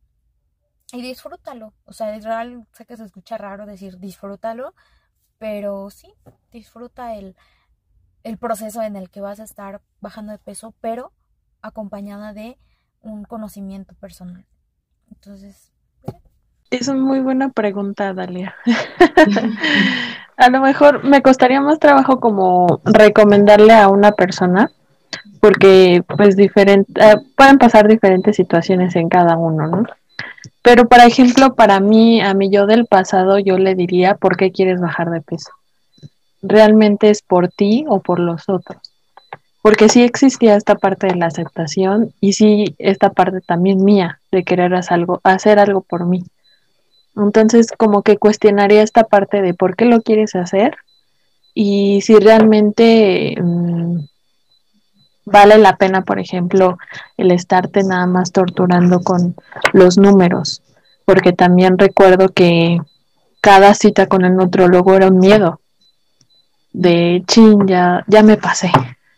y 0.93 1.01
disfrútalo. 1.01 1.73
O 1.85 1.93
sea, 1.93 2.15
es 2.15 2.23
real, 2.23 2.65
sé 2.71 2.85
que 2.85 2.97
se 2.97 3.05
escucha 3.05 3.37
raro 3.37 3.65
decir 3.65 3.99
disfrútalo, 3.99 4.73
pero 5.37 5.89
sí, 5.89 6.13
disfruta 6.51 7.15
el, 7.15 7.35
el 8.23 8.37
proceso 8.37 8.81
en 8.81 8.95
el 8.95 9.09
que 9.09 9.21
vas 9.21 9.39
a 9.39 9.43
estar 9.43 9.81
bajando 9.99 10.31
de 10.31 10.39
peso, 10.39 10.73
pero 10.81 11.11
acompañada 11.61 12.33
de 12.33 12.57
un 13.01 13.23
conocimiento 13.23 13.95
personal. 13.95 14.45
Entonces, 15.09 15.71
es 16.71 16.87
una 16.87 17.01
muy 17.01 17.19
buena 17.19 17.49
pregunta, 17.49 18.13
Dalia. 18.13 18.55
a 20.37 20.49
lo 20.49 20.61
mejor 20.61 21.03
me 21.03 21.21
costaría 21.21 21.59
más 21.59 21.79
trabajo 21.79 22.21
como 22.21 22.81
recomendarle 22.85 23.73
a 23.73 23.89
una 23.89 24.13
persona, 24.13 24.71
porque 25.41 26.01
pues 26.07 26.37
diferente, 26.37 26.93
eh, 27.03 27.17
pueden 27.35 27.57
pasar 27.57 27.89
diferentes 27.89 28.37
situaciones 28.37 28.95
en 28.95 29.09
cada 29.09 29.35
uno, 29.35 29.67
¿no? 29.67 29.83
Pero, 30.61 30.87
por 30.87 30.99
ejemplo, 30.99 31.55
para 31.55 31.79
mí, 31.79 32.21
a 32.21 32.33
mí 32.33 32.49
yo 32.49 32.65
del 32.65 32.85
pasado, 32.85 33.39
yo 33.39 33.57
le 33.57 33.75
diría, 33.75 34.15
¿por 34.15 34.37
qué 34.37 34.51
quieres 34.51 34.79
bajar 34.79 35.09
de 35.09 35.21
peso? 35.21 35.51
¿Realmente 36.41 37.09
es 37.09 37.21
por 37.21 37.49
ti 37.49 37.85
o 37.87 37.99
por 37.99 38.19
los 38.19 38.49
otros? 38.49 38.81
Porque 39.61 39.89
sí 39.89 40.01
existía 40.01 40.55
esta 40.55 40.75
parte 40.75 41.07
de 41.07 41.15
la 41.15 41.27
aceptación 41.27 42.13
y 42.19 42.33
sí 42.33 42.75
esta 42.79 43.11
parte 43.11 43.41
también 43.41 43.83
mía 43.83 44.19
de 44.31 44.43
querer 44.43 44.73
hacer 44.73 44.93
algo, 44.95 45.21
hacer 45.23 45.59
algo 45.59 45.81
por 45.81 46.05
mí. 46.05 46.23
Entonces, 47.15 47.67
como 47.77 48.01
que 48.01 48.17
cuestionaría 48.17 48.81
esta 48.81 49.03
parte 49.03 49.41
de 49.41 49.53
por 49.53 49.75
qué 49.75 49.85
lo 49.85 50.01
quieres 50.01 50.35
hacer 50.35 50.75
y 51.53 52.01
si 52.01 52.17
realmente 52.17 53.35
mm, 53.41 53.99
vale 55.25 55.57
la 55.57 55.77
pena, 55.77 56.01
por 56.01 56.19
ejemplo, 56.19 56.77
el 57.17 57.31
estarte 57.31 57.83
nada 57.83 58.05
más 58.05 58.31
torturando 58.31 59.01
con 59.01 59.35
los 59.73 59.97
números, 59.97 60.61
porque 61.05 61.33
también 61.33 61.77
recuerdo 61.77 62.29
que 62.29 62.79
cada 63.41 63.73
cita 63.73 64.07
con 64.07 64.25
el 64.25 64.35
nutrólogo 64.35 64.95
era 64.95 65.07
un 65.07 65.19
miedo 65.19 65.59
de 66.73 67.23
chin, 67.27 67.67
ya, 67.67 68.03
ya 68.07 68.23
me 68.23 68.37
pasé, 68.37 68.71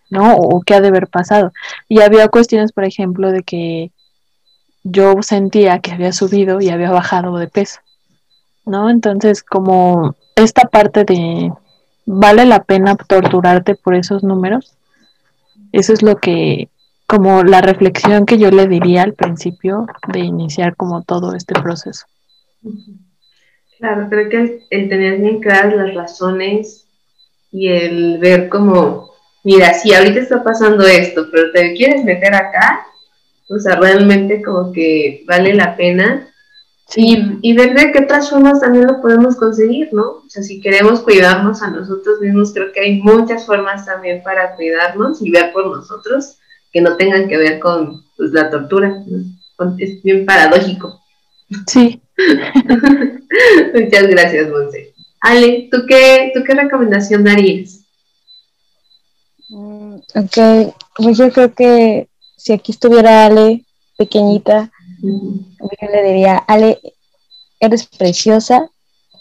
¿no? 0.09 0.35
O 0.35 0.61
qué 0.61 0.75
ha 0.75 0.81
de 0.81 0.87
haber 0.87 1.07
pasado. 1.07 1.51
Y 1.87 2.01
había 2.01 2.27
cuestiones, 2.29 2.71
por 2.71 2.83
ejemplo, 2.83 3.31
de 3.31 3.43
que 3.43 3.91
yo 4.83 5.21
sentía 5.21 5.79
que 5.79 5.91
había 5.91 6.11
subido 6.11 6.61
y 6.61 6.69
había 6.69 6.91
bajado 6.91 7.37
de 7.37 7.47
peso. 7.47 7.79
¿no? 8.65 8.89
Entonces, 8.89 9.43
como 9.43 10.15
esta 10.35 10.67
parte 10.67 11.03
de, 11.03 11.51
¿vale 12.05 12.45
la 12.45 12.63
pena 12.63 12.95
torturarte 12.95 13.75
por 13.75 13.95
esos 13.95 14.23
números? 14.23 14.73
Eso 15.73 15.91
es 15.91 16.03
lo 16.03 16.17
que, 16.17 16.69
como 17.07 17.43
la 17.43 17.59
reflexión 17.59 18.25
que 18.27 18.38
yo 18.38 18.51
le 18.51 18.67
diría 18.67 19.01
al 19.01 19.15
principio 19.15 19.88
de 20.07 20.19
iniciar 20.19 20.75
como 20.75 21.03
todo 21.03 21.36
este 21.36 21.55
proceso. 21.55 22.05
Claro, 23.79 24.07
creo 24.07 24.29
que 24.29 24.65
el, 24.69 24.88
tener 24.88 25.19
bien 25.19 25.41
claras 25.41 25.75
las 25.75 25.95
razones 25.95 26.88
y 27.51 27.69
el 27.69 28.19
ver 28.19 28.49
como, 28.49 29.12
mira, 29.43 29.73
si 29.73 29.93
ahorita 29.93 30.19
está 30.19 30.43
pasando 30.43 30.86
esto, 30.86 31.27
pero 31.31 31.51
te 31.51 31.73
quieres 31.73 32.05
meter 32.05 32.36
acá, 32.36 32.86
o 33.49 33.57
sea, 33.57 33.75
realmente 33.75 34.43
como 34.43 34.71
que 34.71 35.23
vale 35.27 35.55
la 35.55 35.75
pena 35.75 36.32
y, 36.95 37.39
y, 37.41 37.53
ver 37.53 37.73
de 37.73 37.91
qué 37.91 38.03
otras 38.03 38.29
formas 38.29 38.59
también 38.59 38.85
lo 38.85 39.01
podemos 39.01 39.35
conseguir, 39.35 39.89
¿no? 39.93 40.03
O 40.03 40.29
sea, 40.29 40.43
si 40.43 40.61
queremos 40.61 41.01
cuidarnos 41.01 41.61
a 41.61 41.71
nosotros 41.71 42.19
mismos, 42.21 42.53
creo 42.53 42.71
que 42.71 42.81
hay 42.81 43.01
muchas 43.01 43.45
formas 43.45 43.85
también 43.85 44.21
para 44.21 44.55
cuidarnos 44.55 45.21
y 45.21 45.31
ver 45.31 45.51
por 45.53 45.65
nosotros 45.67 46.37
que 46.71 46.81
no 46.81 46.97
tengan 46.97 47.27
que 47.27 47.37
ver 47.37 47.59
con 47.59 48.03
pues, 48.17 48.31
la 48.31 48.49
tortura. 48.49 49.03
Es 49.77 50.03
bien 50.03 50.25
paradójico. 50.25 50.99
Sí. 51.67 52.01
Muchas 53.73 54.07
gracias, 54.07 54.49
Monse. 54.49 54.93
Ale, 55.21 55.69
¿tú 55.71 55.85
qué, 55.87 56.31
¿tú 56.33 56.43
qué 56.43 56.53
recomendación 56.53 57.23
darías? 57.23 57.85
Mm, 59.49 59.95
ok, 60.15 60.75
pues 60.97 61.17
yo 61.17 61.31
creo 61.31 61.53
que 61.53 62.09
si 62.35 62.51
aquí 62.51 62.71
estuviera 62.73 63.25
Ale, 63.25 63.63
pequeñita, 63.97 64.71
yo 65.03 65.87
le 65.91 66.03
diría, 66.03 66.37
Ale, 66.37 66.79
eres 67.59 67.85
preciosa, 67.85 68.69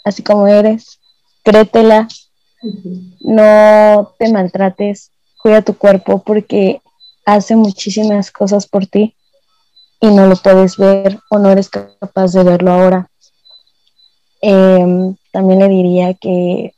así 0.05 0.23
como 0.23 0.47
eres, 0.47 1.01
créetela, 1.43 2.09
no 3.21 4.15
te 4.19 4.33
maltrates, 4.33 5.11
cuida 5.39 5.63
tu 5.63 5.75
cuerpo 5.77 6.23
porque 6.23 6.81
hace 7.27 7.57
muchísimas 7.57 8.31
cosas 8.31 8.67
por 8.67 8.87
ti 8.87 9.17
y 10.01 10.07
no 10.07 10.27
lo 10.27 10.37
puedes 10.37 10.77
ver 10.77 11.19
o 11.31 11.39
no 11.39 11.51
eres 11.51 11.69
capaz 11.69 12.33
de 12.33 12.45
verlo 12.45 12.73
ahora. 12.73 13.11
Em, 14.41 15.17
también 15.33 15.61
le 15.61 15.69
diría 15.69 16.15
que 16.15 16.75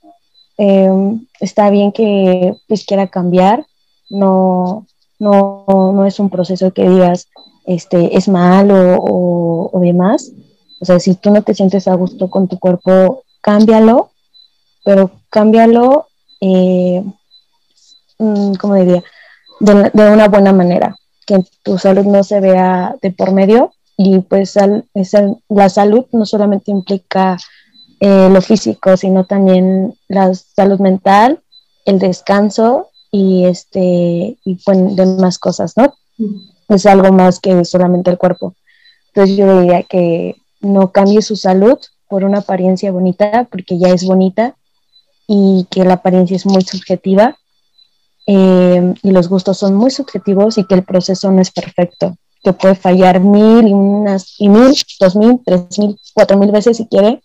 em, 0.56 1.26
está 1.40 1.70
bien 1.70 1.92
que 1.92 2.54
pues, 2.68 2.84
quiera 2.84 3.08
cambiar, 3.08 3.66
no, 4.08 4.86
no, 5.18 5.64
no 5.68 6.06
es 6.06 6.18
un 6.20 6.30
proceso 6.30 6.72
que 6.72 6.88
digas, 6.88 7.28
este, 7.64 8.16
es 8.16 8.28
malo 8.28 8.96
o, 9.00 9.80
demás. 9.80 10.32
O 10.80 10.84
sea, 10.84 11.00
si 11.00 11.14
tú 11.14 11.30
no 11.30 11.42
te 11.42 11.54
sientes 11.54 11.88
a 11.88 11.94
gusto 11.94 12.30
con 12.30 12.48
tu 12.48 12.58
cuerpo, 12.58 13.24
cámbialo, 13.40 14.10
pero 14.84 15.10
cámbialo, 15.30 16.06
eh, 16.40 17.02
mm, 18.18 18.52
diría? 18.52 19.02
De, 19.60 20.12
una 20.12 20.28
buena 20.28 20.52
manera, 20.52 20.96
que 21.26 21.44
tu 21.62 21.78
salud 21.78 22.04
no 22.04 22.24
se 22.24 22.40
vea 22.40 22.96
de 23.00 23.12
por 23.12 23.32
medio 23.32 23.72
y 23.96 24.18
pues 24.18 24.54
la 25.48 25.68
salud 25.68 26.06
no 26.12 26.26
solamente 26.26 26.70
implica 26.70 27.36
eh, 28.00 28.28
lo 28.30 28.42
físico, 28.42 28.96
sino 28.96 29.24
también 29.24 29.94
la 30.08 30.34
salud 30.34 30.80
mental, 30.80 31.40
el 31.84 31.98
descanso 31.98 32.90
y 33.10 33.44
este 33.44 34.36
y 34.44 34.54
pues, 34.64 34.96
demás 34.96 35.38
cosas, 35.38 35.74
¿no? 35.76 35.94
Es 36.68 36.86
algo 36.86 37.12
más 37.12 37.40
que 37.40 37.64
solamente 37.64 38.10
el 38.10 38.18
cuerpo. 38.18 38.54
Entonces 39.08 39.36
yo 39.36 39.60
diría 39.60 39.82
que 39.82 40.36
no 40.60 40.92
cambie 40.92 41.22
su 41.22 41.36
salud 41.36 41.78
por 42.08 42.24
una 42.24 42.38
apariencia 42.38 42.90
bonita, 42.92 43.46
porque 43.50 43.78
ya 43.78 43.88
es 43.88 44.04
bonita, 44.04 44.56
y 45.26 45.66
que 45.70 45.84
la 45.84 45.94
apariencia 45.94 46.36
es 46.36 46.46
muy 46.46 46.62
subjetiva, 46.62 47.36
eh, 48.26 48.94
y 49.02 49.10
los 49.10 49.28
gustos 49.28 49.58
son 49.58 49.74
muy 49.74 49.90
subjetivos 49.90 50.56
y 50.56 50.64
que 50.64 50.74
el 50.74 50.84
proceso 50.84 51.30
no 51.30 51.42
es 51.42 51.50
perfecto, 51.50 52.16
que 52.42 52.52
puede 52.52 52.74
fallar 52.74 53.20
mil 53.20 53.68
y 53.68 53.72
unas 53.74 54.34
y 54.38 54.48
mil, 54.48 54.74
dos 54.98 55.16
mil, 55.16 55.40
tres 55.44 55.78
mil, 55.78 55.98
cuatro 56.14 56.38
mil 56.38 56.50
veces 56.50 56.78
si 56.78 56.86
quiere, 56.86 57.22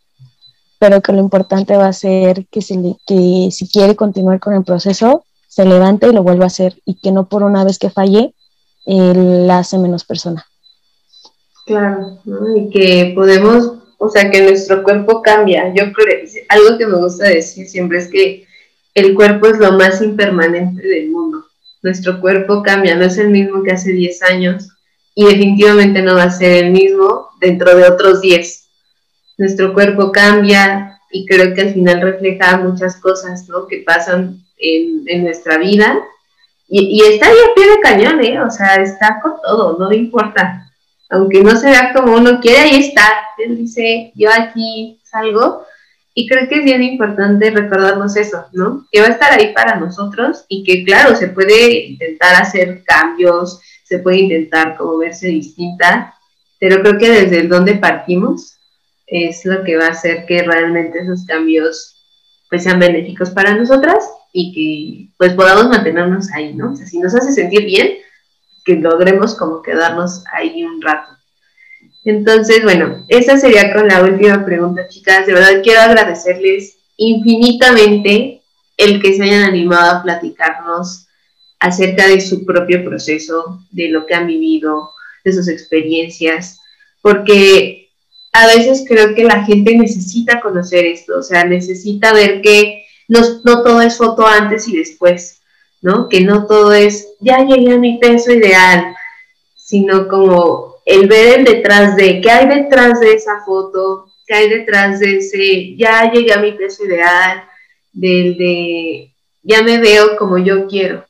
pero 0.78 1.02
que 1.02 1.14
lo 1.14 1.20
importante 1.20 1.78
va 1.78 1.88
a 1.88 1.94
ser 1.94 2.48
que, 2.48 2.62
se 2.62 2.76
que 3.06 3.50
si 3.52 3.68
quiere 3.70 3.96
continuar 3.96 4.40
con 4.40 4.54
el 4.54 4.64
proceso, 4.64 5.24
se 5.48 5.66
levante 5.66 6.08
y 6.08 6.14
lo 6.14 6.24
vuelva 6.24 6.46
a 6.46 6.48
hacer 6.48 6.82
y 6.86 6.96
que 6.96 7.12
no 7.12 7.28
por 7.28 7.44
una 7.44 7.64
vez 7.64 7.80
que 7.80 7.90
falle, 7.90 8.34
la 8.96 9.60
hace 9.60 9.78
menos 9.78 10.04
persona. 10.04 10.46
Claro, 11.66 12.20
y 12.56 12.70
que 12.70 13.12
podemos, 13.16 13.74
o 13.98 14.10
sea, 14.10 14.32
que 14.32 14.42
nuestro 14.42 14.84
cuerpo 14.84 15.22
cambia. 15.22 15.72
Yo 15.76 15.92
creo, 15.94 16.28
algo 16.50 16.78
que 16.78 16.88
me 16.88 16.98
gusta 16.98 17.26
decir 17.26 17.68
siempre 17.68 18.00
es 18.00 18.08
que 18.08 18.48
el 18.96 19.14
cuerpo 19.14 19.48
es 19.48 19.60
lo 19.60 19.74
más 19.74 20.02
impermanente 20.02 20.82
del 20.86 21.10
mundo. 21.10 21.46
Nuestro 21.84 22.20
cuerpo 22.20 22.64
cambia, 22.64 22.96
no 22.96 23.06
es 23.06 23.18
el 23.18 23.30
mismo 23.30 23.64
que 23.64 23.72
hace 23.72 23.92
10 23.92 24.24
años 24.24 24.70
y 25.16 25.26
definitivamente 25.26 26.02
no 26.02 26.16
va 26.16 26.24
a 26.24 26.32
ser 26.32 26.66
el 26.66 26.72
mismo 26.72 27.28
dentro 27.40 27.76
de 27.76 27.88
otros 27.88 28.22
10. 28.22 28.68
Nuestro 29.38 29.74
cuerpo 29.74 30.12
cambia 30.12 31.00
y 31.12 31.26
creo 31.26 31.54
que 31.54 31.62
al 31.62 31.74
final 31.74 32.02
refleja 32.02 32.58
muchas 32.58 32.98
cosas 32.98 33.48
¿no? 33.48 33.68
que 33.68 33.84
pasan 33.86 34.44
en, 34.58 35.24
nuestra 35.24 35.58
vida 35.58 36.00
y, 36.70 37.02
está 37.04 37.28
ahí 37.28 37.34
a 37.34 37.56
pie 37.56 37.68
de 37.68 37.80
cañón, 37.80 38.24
¿eh? 38.24 38.40
o 38.42 38.50
sea, 38.52 38.76
está 38.76 39.20
con 39.22 39.34
todo, 39.42 39.78
no 39.80 39.90
le 39.90 39.98
importa. 39.98 40.72
Aunque 41.10 41.44
no 41.44 41.56
se 41.56 41.72
vea 41.72 41.92
como 41.94 42.16
uno 42.16 42.40
quiere, 42.40 42.60
ahí 42.60 42.76
está. 42.76 43.04
Él 43.40 43.58
dice, 43.58 44.12
yo 44.14 44.30
aquí 44.32 45.00
salgo 45.04 45.66
y 46.14 46.28
creo 46.28 46.48
que 46.48 46.60
es 46.60 46.64
bien 46.64 46.84
importante 46.84 47.50
recordarnos 47.50 48.16
eso, 48.16 48.46
¿no? 48.54 48.86
Que 48.92 49.02
va 49.02 49.08
a 49.08 49.12
estar 49.12 49.32
ahí 49.32 49.52
para 49.54 49.78
nosotros 49.78 50.46
y 50.48 50.64
que, 50.64 50.84
claro, 50.84 51.16
se 51.16 51.30
puede 51.30 51.88
intentar 51.88 52.40
hacer 52.40 52.84
cambios, 52.84 53.60
se 53.84 53.98
puede 54.00 54.18
intentar 54.18 54.78
como 54.78 54.98
verse 55.00 55.28
distinta, 55.28 56.14
pero 56.60 56.82
creo 56.82 57.00
que 57.00 57.10
desde 57.10 57.40
el 57.40 57.50
donde 57.50 57.76
partimos 57.76 58.60
es 59.08 59.44
lo 59.46 59.64
que 59.64 59.78
va 59.78 59.88
a 59.88 59.92
hacer 59.92 60.26
que 60.28 60.44
realmente 60.44 61.00
esos 61.00 61.26
cambios 61.26 61.96
pues 62.50 62.64
sean 62.64 62.80
benéficos 62.80 63.32
para 63.32 63.56
nosotras 63.56 64.08
y 64.32 64.54
que 64.54 65.14
pues 65.18 65.34
podamos 65.34 65.70
mantenernos 65.70 66.32
ahí, 66.32 66.54
¿no? 66.54 66.74
O 66.74 66.76
sea, 66.76 66.86
si 66.86 67.00
nos 67.00 67.16
hace 67.16 67.32
sentir 67.32 67.66
bien, 67.66 67.98
que 68.66 68.76
logremos 68.76 69.36
como 69.36 69.62
quedarnos 69.62 70.24
ahí 70.34 70.64
un 70.64 70.82
rato. 70.82 71.12
Entonces, 72.06 72.64
bueno, 72.64 73.06
esa 73.08 73.38
sería 73.38 73.74
con 73.74 73.88
la 73.88 74.04
última 74.04 74.46
pregunta, 74.46 74.88
chicas. 74.88 75.26
De 75.26 75.34
verdad 75.34 75.62
quiero 75.64 75.82
agradecerles 75.82 76.78
infinitamente 76.98 78.42
el 78.78 79.02
que 79.02 79.16
se 79.16 79.24
hayan 79.24 79.44
animado 79.44 79.98
a 79.98 80.04
platicarnos 80.04 81.08
acerca 81.60 82.08
de 82.08 82.22
su 82.22 82.46
propio 82.46 82.86
proceso, 82.86 83.60
de 83.72 83.90
lo 83.90 84.06
que 84.06 84.14
han 84.14 84.28
vivido, 84.28 84.92
de 85.26 85.34
sus 85.34 85.48
experiencias, 85.50 86.60
porque 87.02 87.90
a 88.32 88.48
veces 88.48 88.86
creo 88.88 89.16
que 89.16 89.24
la 89.24 89.44
gente 89.44 89.76
necesita 89.76 90.40
conocer 90.40 90.86
esto, 90.86 91.20
o 91.20 91.24
sea, 91.24 91.44
necesita 91.44 92.14
ver 92.14 92.42
que 92.42 92.86
no, 93.10 93.20
no 93.44 93.64
todo 93.64 93.82
es 93.82 93.98
foto 93.98 94.26
antes 94.26 94.68
y 94.68 94.78
después, 94.78 95.42
¿no? 95.82 96.08
Que 96.08 96.22
no 96.22 96.46
todo 96.46 96.72
es, 96.72 97.16
ya 97.20 97.40
llegué 97.40 97.74
a 97.74 97.78
mi 97.78 97.98
peso 97.98 98.32
ideal, 98.32 98.96
sino 99.58 100.08
como 100.08 100.76
el 100.86 101.08
ver 101.08 101.40
el 101.40 101.46
detrás 101.46 101.96
de, 101.96 102.22
qué 102.22 102.30
hay 102.30 102.48
detrás 102.48 103.00
de 103.00 103.14
esa 103.14 103.44
foto, 103.44 104.12
qué 104.28 104.36
hay 104.36 104.50
detrás 104.50 105.00
de 105.00 105.18
ese, 105.18 105.76
ya 105.76 106.12
llegué 106.12 106.32
a 106.34 106.40
mi 106.40 106.52
peso 106.54 106.86
ideal, 106.86 107.44
del 107.92 108.38
de, 108.38 109.14
ya 109.42 109.64
me 109.64 109.80
veo 109.80 110.16
como 110.16 110.38
yo 110.38 110.68
quiero, 110.68 111.06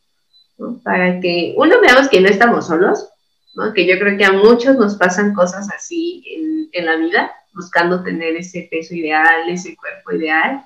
para 0.83 1.19
que 1.19 1.53
uno 1.57 1.81
veamos 1.81 2.07
que 2.07 2.21
no 2.21 2.29
estamos 2.29 2.67
solos, 2.67 3.09
¿no? 3.55 3.73
que 3.73 3.85
yo 3.85 3.99
creo 3.99 4.17
que 4.17 4.25
a 4.25 4.31
muchos 4.31 4.77
nos 4.77 4.95
pasan 4.95 5.33
cosas 5.33 5.69
así 5.69 6.23
en, 6.33 6.69
en 6.71 6.85
la 6.85 6.95
vida, 6.95 7.31
buscando 7.53 8.03
tener 8.03 8.37
ese 8.37 8.69
peso 8.71 8.95
ideal, 8.95 9.49
ese 9.49 9.75
cuerpo 9.75 10.13
ideal, 10.13 10.63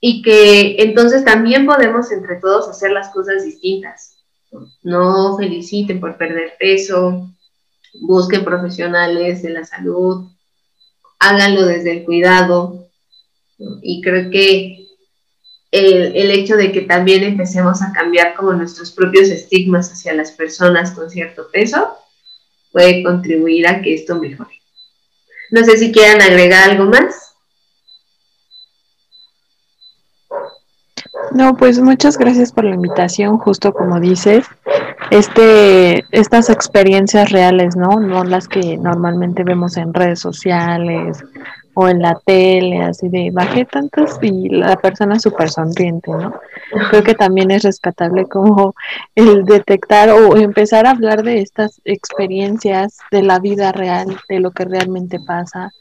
y 0.00 0.22
que 0.22 0.76
entonces 0.82 1.24
también 1.24 1.66
podemos 1.66 2.10
entre 2.12 2.36
todos 2.36 2.68
hacer 2.68 2.92
las 2.92 3.08
cosas 3.10 3.44
distintas. 3.44 4.18
No 4.82 5.36
feliciten 5.36 6.00
por 6.00 6.16
perder 6.16 6.54
peso, 6.58 7.28
busquen 8.00 8.44
profesionales 8.44 9.42
de 9.42 9.50
la 9.50 9.64
salud, 9.64 10.30
háganlo 11.18 11.66
desde 11.66 11.98
el 11.98 12.04
cuidado. 12.04 12.88
Y 13.82 14.00
creo 14.02 14.30
que 14.30 14.86
el, 15.70 16.30
hecho 16.30 16.56
de 16.56 16.72
que 16.72 16.82
también 16.82 17.22
empecemos 17.24 17.82
a 17.82 17.92
cambiar 17.92 18.34
como 18.34 18.52
nuestros 18.52 18.92
propios 18.92 19.28
estigmas 19.28 19.92
hacia 19.92 20.14
las 20.14 20.32
personas 20.32 20.92
con 20.92 21.10
cierto 21.10 21.50
peso 21.52 21.94
puede 22.72 23.02
contribuir 23.02 23.66
a 23.66 23.82
que 23.82 23.94
esto 23.94 24.18
mejore. 24.18 24.60
No 25.50 25.64
sé 25.64 25.76
si 25.78 25.92
quieran 25.92 26.20
agregar 26.22 26.70
algo 26.70 26.84
más. 26.84 27.27
No, 31.32 31.56
pues 31.56 31.80
muchas 31.80 32.16
gracias 32.18 32.52
por 32.52 32.64
la 32.64 32.74
invitación, 32.74 33.38
justo 33.38 33.72
como 33.72 34.00
dices 34.00 34.46
este, 35.10 36.04
estas 36.10 36.50
experiencias 36.50 37.30
reales, 37.30 37.76
¿no? 37.76 38.00
No 38.00 38.24
las 38.24 38.48
que 38.48 38.76
normalmente 38.76 39.44
vemos 39.44 39.76
en 39.76 39.94
redes 39.94 40.20
sociales 40.20 41.22
o 41.74 41.88
en 41.88 42.02
la 42.02 42.18
tele, 42.24 42.82
así 42.82 43.08
de 43.08 43.30
bajé 43.32 43.64
tantas 43.64 44.18
y 44.20 44.48
la 44.48 44.76
persona 44.76 45.18
súper 45.20 45.48
sonriente, 45.48 46.10
¿no? 46.10 46.34
Creo 46.90 47.02
que 47.02 47.14
también 47.14 47.50
es 47.50 47.62
rescatable 47.62 48.26
como 48.26 48.74
el 49.14 49.44
detectar 49.44 50.10
o 50.10 50.36
empezar 50.36 50.86
a 50.86 50.90
hablar 50.90 51.22
de 51.22 51.40
estas 51.40 51.80
experiencias 51.84 52.98
de 53.10 53.22
la 53.22 53.38
vida 53.38 53.72
real, 53.72 54.16
de 54.28 54.40
lo 54.40 54.50
que 54.50 54.64
realmente 54.64 55.20
pasa, 55.20 55.72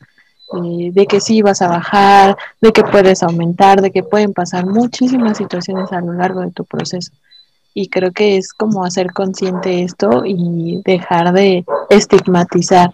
eh, 0.53 0.91
de 0.91 1.05
que 1.05 1.19
sí 1.19 1.41
vas 1.41 1.61
a 1.61 1.67
bajar, 1.67 2.37
de 2.61 2.71
que 2.71 2.83
puedes 2.83 3.23
aumentar, 3.23 3.81
de 3.81 3.91
que 3.91 4.03
pueden 4.03 4.33
pasar 4.33 4.65
muchísimas 4.65 5.37
situaciones 5.37 5.91
a 5.91 6.01
lo 6.01 6.13
largo 6.13 6.41
de 6.41 6.51
tu 6.51 6.63
proceso 6.65 7.11
y 7.79 7.89
creo 7.89 8.11
que 8.11 8.37
es 8.37 8.53
como 8.53 8.83
hacer 8.83 9.13
consciente 9.13 9.83
esto 9.83 10.23
y 10.25 10.81
dejar 10.83 11.31
de 11.31 11.63
estigmatizar 11.91 12.89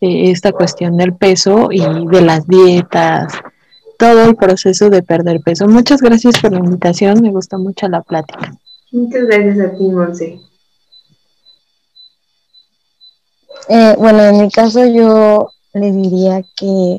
eh, 0.00 0.30
esta 0.30 0.50
cuestión 0.52 0.96
del 0.96 1.14
peso 1.14 1.68
y 1.70 1.80
de 2.06 2.22
las 2.22 2.46
dietas, 2.46 3.34
todo 3.98 4.24
el 4.24 4.34
proceso 4.34 4.88
de 4.88 5.02
perder 5.02 5.42
peso. 5.42 5.68
Muchas 5.68 6.00
gracias 6.00 6.40
por 6.40 6.52
la 6.52 6.60
invitación, 6.60 7.20
me 7.20 7.32
gusta 7.32 7.58
mucho 7.58 7.86
la 7.86 8.00
plática. 8.00 8.56
Muchas 8.92 9.26
gracias 9.26 9.60
a 9.60 9.76
ti, 9.76 9.84
Monse. 9.84 10.40
Eh, 13.68 13.94
bueno, 13.98 14.22
en 14.22 14.40
mi 14.40 14.50
caso 14.50 14.86
yo 14.86 15.50
le 15.74 15.92
diría 15.92 16.42
que 16.56 16.96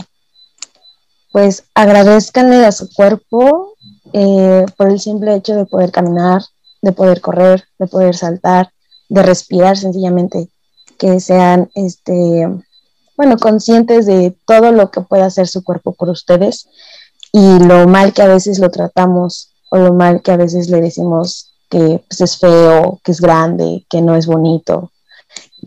pues 1.32 1.64
agradezcanle 1.74 2.66
a 2.66 2.72
su 2.72 2.90
cuerpo 2.94 3.74
eh, 4.14 4.66
por 4.78 4.90
el 4.90 5.00
simple 5.00 5.36
hecho 5.36 5.56
de 5.56 5.66
poder 5.66 5.92
caminar, 5.92 6.42
de 6.82 6.92
poder 6.94 7.20
correr, 7.20 7.66
de 7.78 7.88
poder 7.88 8.16
saltar, 8.16 8.70
de 9.10 9.22
respirar 9.22 9.76
sencillamente, 9.76 10.50
que 10.98 11.20
sean, 11.20 11.70
este, 11.76 12.48
bueno, 13.18 13.38
conscientes 13.38 14.06
de 14.06 14.36
todo 14.46 14.72
lo 14.72 14.92
que 14.92 15.02
puede 15.02 15.24
hacer 15.24 15.48
su 15.48 15.64
cuerpo 15.64 15.94
por 15.94 16.10
ustedes 16.10 16.70
y 17.34 17.60
lo 17.60 17.88
mal 17.88 18.14
que 18.14 18.22
a 18.22 18.28
veces 18.28 18.60
lo 18.60 18.72
tratamos 18.72 19.52
o 19.72 19.78
lo 19.78 19.94
mal 19.94 20.22
que 20.22 20.32
a 20.32 20.38
veces 20.38 20.70
le 20.70 20.80
decimos 20.80 21.52
que 21.70 22.02
pues, 22.08 22.22
es 22.22 22.38
feo, 22.38 23.02
que 23.04 23.12
es 23.12 23.20
grande, 23.20 23.86
que 23.90 24.02
no 24.02 24.16
es 24.16 24.26
bonito, 24.26 24.92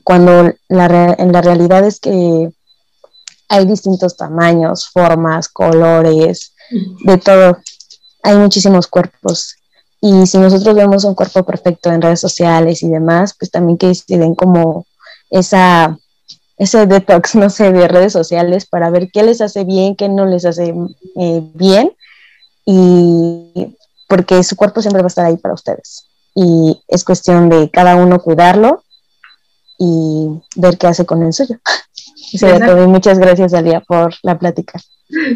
cuando 0.05 0.53
la, 0.69 1.15
en 1.19 1.33
la 1.33 1.43
realidad 1.43 1.85
es 1.85 2.01
que 2.01 2.51
hay 3.49 3.67
distintos 3.67 4.17
tamaños, 4.17 4.89
formas, 4.89 5.49
colores, 5.49 6.55
de 7.05 7.19
todo. 7.19 7.59
Hay 8.23 8.37
muchísimos 8.37 8.87
cuerpos 8.87 9.59
y 10.01 10.27
si 10.27 10.39
nosotros 10.39 10.77
vemos 10.77 11.05
un 11.05 11.15
cuerpo 11.15 11.43
perfecto 11.45 11.91
en 11.91 12.03
redes 12.03 12.21
sociales 12.21 12.83
y 12.83 12.89
demás, 12.89 13.35
pues 13.39 13.51
también 13.51 13.79
que 13.79 13.95
se 13.95 14.17
den 14.17 14.35
como 14.35 14.87
esa, 15.31 15.99
ese 16.57 16.87
detox, 16.87 17.35
no 17.35 17.51
sé, 17.51 17.73
de 17.73 17.89
redes 17.89 18.13
sociales 18.13 18.67
para 18.67 18.91
ver 18.91 19.11
qué 19.13 19.23
les 19.23 19.41
hace 19.41 19.65
bien, 19.65 19.97
qué 19.97 20.09
no 20.09 20.27
les 20.27 20.45
hace 20.45 20.75
eh, 21.17 21.43
bien. 21.55 21.93
Y 22.65 23.77
porque 24.07 24.43
su 24.45 24.57
cuerpo 24.57 24.83
siempre 24.83 25.03
va 25.03 25.07
a 25.07 25.09
estar 25.09 25.27
ahí 25.27 25.37
para 25.37 25.55
ustedes. 25.55 26.07
Y 26.35 26.81
es 26.87 27.03
cuestión 27.03 27.49
de 27.49 27.71
cada 27.71 27.97
uno 27.97 28.21
cuidarlo 28.21 28.85
y 29.79 30.29
ver 30.57 30.79
qué 30.79 30.87
hace 30.87 31.07
con 31.07 31.23
el 31.23 31.33
suyo. 31.33 31.59
Muchas 32.87 33.19
gracias, 33.19 33.55
Alia, 33.55 33.81
por 33.81 34.15
la 34.23 34.39
plática. 34.39 34.81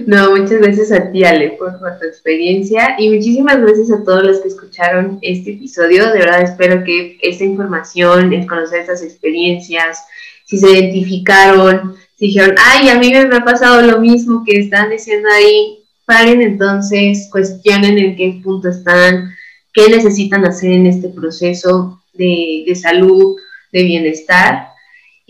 No, 0.07 0.37
muchas 0.37 0.61
gracias 0.61 0.93
a 0.93 1.11
ti, 1.11 1.25
Ale, 1.25 1.53
por, 1.53 1.73
tu 1.81 2.07
experiencia 2.07 2.95
y 2.99 3.09
muchísimas 3.09 3.59
gracias 3.59 3.91
a 3.91 4.05
todos 4.05 4.23
los 4.23 4.41
que 4.41 4.49
escucharon 4.49 5.19
este 5.23 5.53
episodio. 5.53 6.13
De 6.13 6.19
verdad 6.19 6.43
espero 6.43 6.85
que 6.85 7.19
esta 7.23 7.45
información, 7.45 8.33
el 8.35 8.47
conocer 8.47 8.81
estas 8.81 9.03
experiencias, 9.03 10.05
si 10.45 10.59
se 10.59 10.71
identificaron, 10.71 11.95
si 12.19 12.27
dijeron, 12.27 12.55
ay, 12.59 12.91
a 12.91 12.99
mí 12.99 13.11
me 13.11 13.35
ha 13.35 13.45
pasado 13.45 13.81
lo 13.81 13.99
mismo 13.99 14.45
que 14.45 14.59
están 14.59 14.91
diciendo 14.91 15.29
ahí, 15.33 15.83
paren 16.05 16.43
entonces, 16.43 17.29
cuestionen 17.33 17.97
en 17.97 18.17
qué 18.17 18.41
punto 18.45 18.69
están, 18.69 19.31
qué 19.73 19.89
necesitan 19.89 20.45
hacer 20.45 20.73
en 20.73 20.87
este 20.87 21.09
proceso 21.09 22.03
de, 22.13 22.65
de 22.67 22.75
salud, 22.75 23.37
de 23.73 23.85
bienestar. 23.85 24.72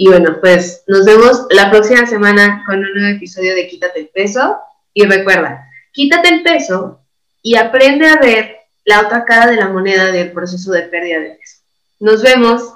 Y 0.04 0.08
bueno, 0.08 0.40
pues 0.40 0.82
nos 0.88 1.04
vemos 1.04 1.46
la 1.50 1.70
próxima 1.70 2.04
semana 2.06 2.64
con 2.66 2.80
un 2.80 2.92
nuevo 2.92 3.16
episodio 3.16 3.54
de 3.54 3.68
Quítate 3.68 4.00
el 4.00 4.08
peso. 4.08 4.58
Y 4.92 5.04
recuerda, 5.04 5.70
quítate 5.92 6.28
el 6.28 6.42
peso 6.42 7.00
y 7.40 7.54
aprende 7.54 8.08
a 8.08 8.16
ver 8.16 8.56
la 8.84 9.02
otra 9.02 9.24
cara 9.24 9.48
de 9.48 9.58
la 9.58 9.68
moneda 9.68 10.10
del 10.10 10.32
proceso 10.32 10.72
de 10.72 10.82
pérdida 10.82 11.20
de 11.20 11.30
peso. 11.36 11.58
Nos 12.00 12.20
vemos. 12.20 12.71